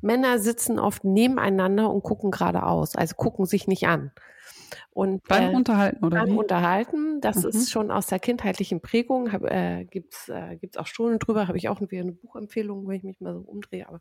[0.01, 4.13] Männer sitzen oft nebeneinander und gucken geradeaus, also gucken sich nicht an.
[4.91, 6.21] Und, beim äh, Unterhalten, oder?
[6.21, 6.37] Beim wie?
[6.37, 7.49] Unterhalten, das mhm.
[7.51, 11.59] ist schon aus der kindheitlichen Prägung, hab, äh, gibt's äh, gibt's auch Stunden drüber, habe
[11.59, 14.01] ich auch wieder eine Buchempfehlung, wenn ich mich mal so umdrehe, aber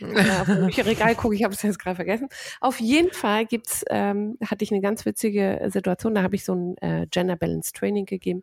[0.00, 2.28] äh, auf dem Bücherregal gucke ich, habe es jetzt gerade vergessen.
[2.60, 6.54] Auf jeden Fall gibt's, ähm, hatte ich eine ganz witzige Situation, da habe ich so
[6.54, 8.42] ein äh, Gender Balance Training gegeben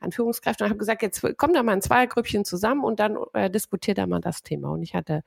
[0.00, 3.16] an Führungskräfte und habe gesagt, jetzt kommt da mal in zwei Grüppchen zusammen und dann
[3.32, 4.70] äh, diskutiert da mal das Thema.
[4.70, 5.22] Und ich hatte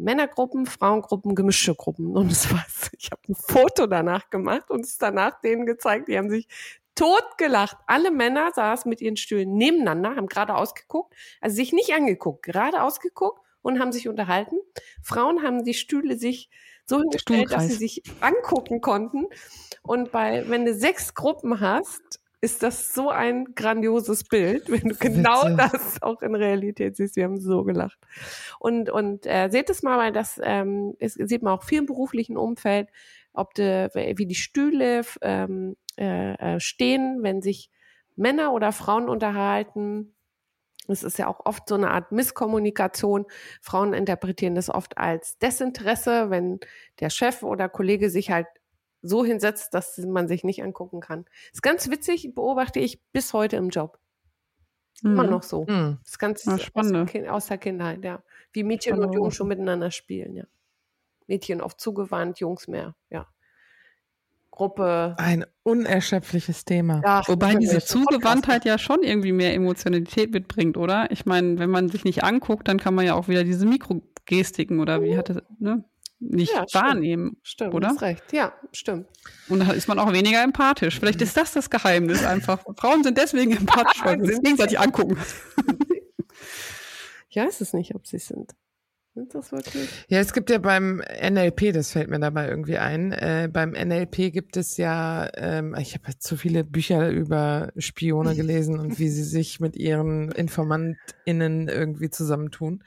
[0.00, 2.16] Männergruppen, Frauengruppen, gemischte Gruppen.
[2.16, 2.64] Und es war,
[2.98, 6.08] ich habe ein Foto danach gemacht und es danach denen gezeigt.
[6.08, 6.48] Die haben sich
[6.94, 7.76] totgelacht.
[7.86, 12.82] Alle Männer saßen mit ihren Stühlen nebeneinander, haben gerade ausgeguckt, also sich nicht angeguckt, gerade
[12.82, 14.56] ausgeguckt und haben sich unterhalten.
[15.02, 16.50] Frauen haben die Stühle sich
[16.86, 19.26] so hingestellt, dass sie sich angucken konnten.
[19.82, 24.94] Und bei, wenn du sechs Gruppen hast, ist das so ein grandioses Bild, wenn du
[24.98, 25.56] genau Witze.
[25.56, 27.16] das auch in Realität siehst.
[27.16, 27.98] Wir haben so gelacht.
[28.58, 31.86] Und, und äh, seht es mal, weil das ähm, ist, sieht man auch viel im
[31.86, 32.88] beruflichen Umfeld,
[33.32, 37.70] ob de, wie die Stühle ähm, äh, äh, stehen, wenn sich
[38.16, 40.14] Männer oder Frauen unterhalten.
[40.88, 43.26] Es ist ja auch oft so eine Art Misskommunikation.
[43.60, 46.58] Frauen interpretieren das oft als Desinteresse, wenn
[46.98, 48.46] der Chef oder Kollege sich halt
[49.02, 51.24] so hinsetzt, dass man sich nicht angucken kann.
[51.52, 53.98] Ist ganz witzig, beobachte ich bis heute im Job.
[55.02, 55.12] Mhm.
[55.12, 55.62] Immer noch so.
[55.62, 55.98] Mhm.
[56.02, 56.92] Das ist ganz ja, aus,
[57.28, 58.22] aus, der Kindheit, ja.
[58.52, 60.44] Wie Mädchen und Jungs schon miteinander spielen, ja.
[61.26, 63.26] Mädchen oft zugewandt, Jungs mehr, ja.
[64.50, 65.14] Gruppe.
[65.16, 67.00] Ein unerschöpfliches Thema.
[67.02, 71.10] Ja, Wobei diese Zugewandtheit ja schon irgendwie mehr Emotionalität mitbringt, oder?
[71.10, 74.80] Ich meine, wenn man sich nicht anguckt, dann kann man ja auch wieder diese Mikrogestiken
[74.80, 75.84] oder wie hat es, ne?
[76.22, 77.88] Nicht ja, wahrnehmen, stimmt, oder?
[77.88, 78.22] Hast recht.
[78.32, 79.06] Ja, stimmt.
[79.48, 81.00] Und dann ist man auch weniger empathisch.
[81.00, 82.62] Vielleicht ist das das Geheimnis einfach.
[82.76, 85.16] Frauen sind deswegen empathisch, weil sie sich gegenseitig angucken.
[87.30, 88.52] ich weiß es nicht, ob sie es sind.
[89.20, 89.90] Sind das wirklich?
[90.08, 94.32] Ja, es gibt ja beim NLP, das fällt mir dabei irgendwie ein, äh, beim NLP
[94.32, 99.24] gibt es ja, ähm, ich habe zu viele Bücher über Spione gelesen und wie sie
[99.24, 102.82] sich mit ihren InformantInnen irgendwie zusammentun.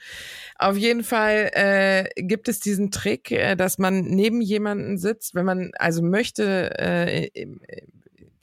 [0.58, 5.46] Auf jeden Fall äh, gibt es diesen Trick, äh, dass man neben jemanden sitzt, wenn
[5.46, 7.30] man also möchte, äh,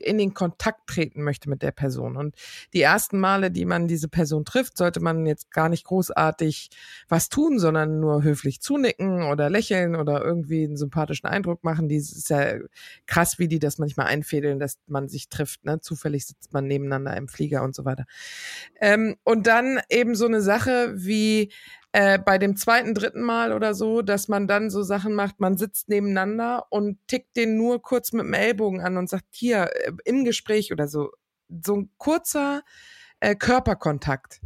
[0.02, 2.16] in den Kontakt treten möchte mit der Person.
[2.16, 2.34] Und
[2.72, 6.70] die ersten Male, die man diese Person trifft, sollte man jetzt gar nicht großartig
[7.08, 11.88] was tun, sondern nur höflich zunicken oder lächeln oder irgendwie einen sympathischen Eindruck machen.
[11.88, 12.54] Die ist ja
[13.06, 15.64] krass, wie die das manchmal einfädeln, dass man sich trifft.
[15.64, 15.80] Ne?
[15.80, 18.04] Zufällig sitzt man nebeneinander im Flieger und so weiter.
[18.80, 21.52] Ähm, und dann eben so eine Sache wie
[21.92, 25.56] äh, bei dem zweiten, dritten Mal oder so, dass man dann so Sachen macht, man
[25.56, 29.92] sitzt nebeneinander und tickt den nur kurz mit dem Ellbogen an und sagt, hier, äh,
[30.04, 31.10] im Gespräch oder so.
[31.48, 32.62] So ein kurzer
[33.20, 34.40] äh, Körperkontakt.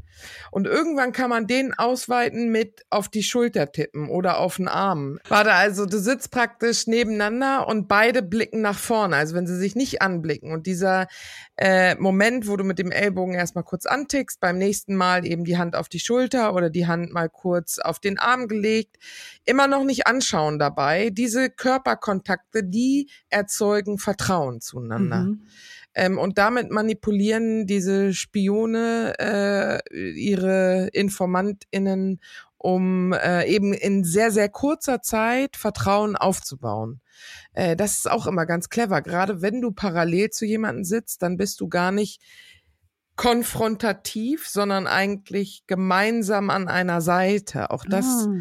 [0.51, 5.19] Und irgendwann kann man den ausweiten mit auf die Schulter tippen oder auf den Arm.
[5.29, 9.17] Warte, also du sitzt praktisch nebeneinander und beide blicken nach vorne.
[9.17, 11.09] Also wenn sie sich nicht anblicken und dieser
[11.57, 15.59] äh, Moment, wo du mit dem Ellbogen erstmal kurz antickst, beim nächsten Mal eben die
[15.59, 18.97] Hand auf die Schulter oder die Hand mal kurz auf den Arm gelegt,
[19.45, 21.11] immer noch nicht anschauen dabei.
[21.11, 25.25] Diese Körperkontakte, die erzeugen Vertrauen zueinander.
[25.25, 25.47] Mhm.
[25.95, 32.21] Ähm, und damit manipulieren diese Spione äh, ihre InformantInnen,
[32.59, 37.01] um äh, eben in sehr, sehr kurzer Zeit Vertrauen aufzubauen.
[37.53, 39.03] Äh, das ist auch immer ganz clever.
[39.03, 42.21] Gerade wenn du parallel zu jemandem sitzt, dann bist du gar nicht
[43.17, 47.71] konfrontativ, sondern eigentlich gemeinsam an einer Seite.
[47.71, 48.35] Auch das ah.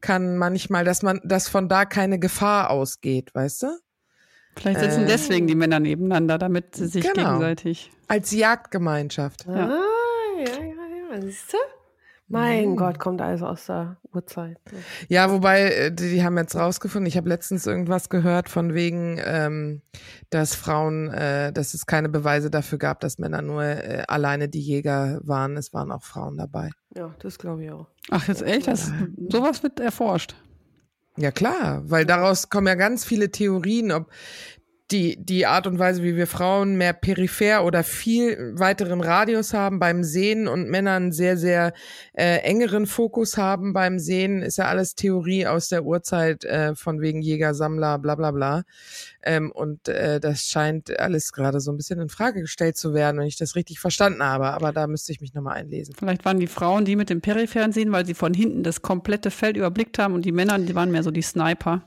[0.00, 3.78] kann manchmal, dass man, dass von da keine Gefahr ausgeht, weißt du?
[4.56, 7.32] Vielleicht sitzen äh, deswegen die Männer nebeneinander, damit sie sich genau.
[7.32, 7.90] gegenseitig.
[8.08, 9.46] Als Jagdgemeinschaft.
[9.46, 9.68] Ja.
[9.68, 9.80] Ah,
[10.38, 11.22] ja, ja, ja.
[11.22, 11.58] Siehst du?
[12.28, 12.76] Mein mhm.
[12.76, 14.58] Gott, kommt also aus der Urzeit.
[15.08, 19.20] Ja, wobei, äh, die, die haben jetzt rausgefunden, ich habe letztens irgendwas gehört von wegen,
[19.24, 19.82] ähm,
[20.30, 24.60] dass Frauen, äh, dass es keine Beweise dafür gab, dass Männer nur äh, alleine die
[24.60, 25.56] Jäger waren.
[25.56, 26.70] Es waren auch Frauen dabei.
[26.96, 27.86] Ja, das glaube ich auch.
[28.10, 28.66] Ach, jetzt echt?
[28.66, 28.90] Das,
[29.28, 30.34] sowas wird erforscht.
[31.18, 34.10] Ja klar, weil daraus kommen ja ganz viele Theorien, ob
[34.92, 39.80] die, die Art und Weise, wie wir Frauen mehr peripher oder viel weiteren Radius haben
[39.80, 41.72] beim Sehen und Männern sehr, sehr
[42.12, 47.00] äh, engeren Fokus haben beim Sehen, ist ja alles Theorie aus der Urzeit äh, von
[47.00, 48.62] wegen Jäger, Sammler, bla bla bla.
[49.24, 53.18] Ähm, und äh, das scheint alles gerade so ein bisschen in Frage gestellt zu werden,
[53.18, 54.52] wenn ich das richtig verstanden habe.
[54.52, 55.96] Aber da müsste ich mich nochmal einlesen.
[55.98, 59.32] Vielleicht waren die Frauen die mit dem peripheren Sehen, weil sie von hinten das komplette
[59.32, 61.82] Feld überblickt haben und die Männer, die waren mehr so die Sniper.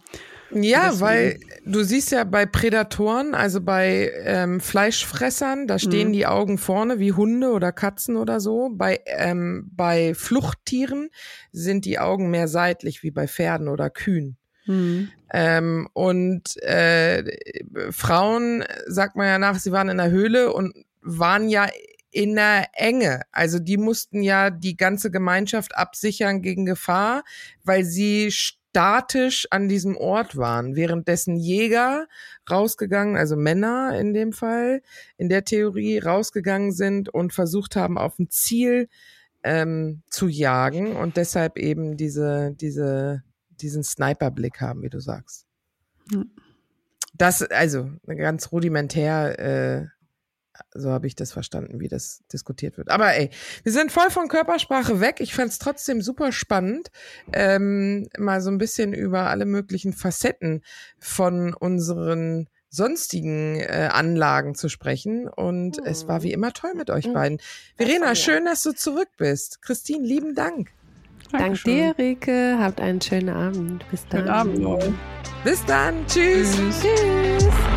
[0.51, 6.13] Ja, weil du siehst ja bei Prädatoren, also bei ähm, Fleischfressern, da stehen mhm.
[6.13, 8.69] die Augen vorne wie Hunde oder Katzen oder so.
[8.73, 11.09] Bei, ähm, bei Fluchttieren
[11.51, 14.37] sind die Augen mehr seitlich wie bei Pferden oder Kühen.
[14.65, 15.09] Mhm.
[15.31, 17.23] Ähm, und äh,
[17.91, 21.67] Frauen, sagt man ja nach, sie waren in der Höhle und waren ja
[22.11, 23.21] in der Enge.
[23.31, 27.23] Also die mussten ja die ganze Gemeinschaft absichern gegen Gefahr,
[27.63, 28.31] weil sie
[28.69, 32.07] statisch an diesem Ort waren, währenddessen Jäger
[32.49, 34.81] rausgegangen, also Männer in dem Fall,
[35.17, 38.87] in der Theorie rausgegangen sind und versucht haben, auf ein Ziel
[39.43, 45.45] ähm, zu jagen und deshalb eben diese, diese, diesen Sniperblick haben, wie du sagst.
[47.13, 49.87] Das, also ganz rudimentär, äh,
[50.73, 52.89] So habe ich das verstanden, wie das diskutiert wird.
[52.89, 53.29] Aber ey,
[53.63, 55.17] wir sind voll von Körpersprache weg.
[55.19, 56.91] Ich fand es trotzdem super spannend,
[57.33, 60.63] ähm, mal so ein bisschen über alle möglichen Facetten
[60.99, 65.27] von unseren sonstigen äh, Anlagen zu sprechen.
[65.27, 65.85] Und hm.
[65.85, 67.13] es war wie immer toll mit euch hm.
[67.13, 67.37] beiden.
[67.75, 69.61] Verena, schön, dass du zurück bist.
[69.61, 70.69] Christine, lieben Dank.
[71.31, 72.57] Dank dir, Rike.
[72.59, 73.85] Habt einen schönen Abend.
[73.91, 74.21] Bis dann.
[74.21, 74.95] Schönen Abend.
[75.43, 76.05] Bis dann.
[76.07, 76.55] Tschüss.
[76.55, 76.81] Tschüss.
[76.81, 77.68] Tschüss.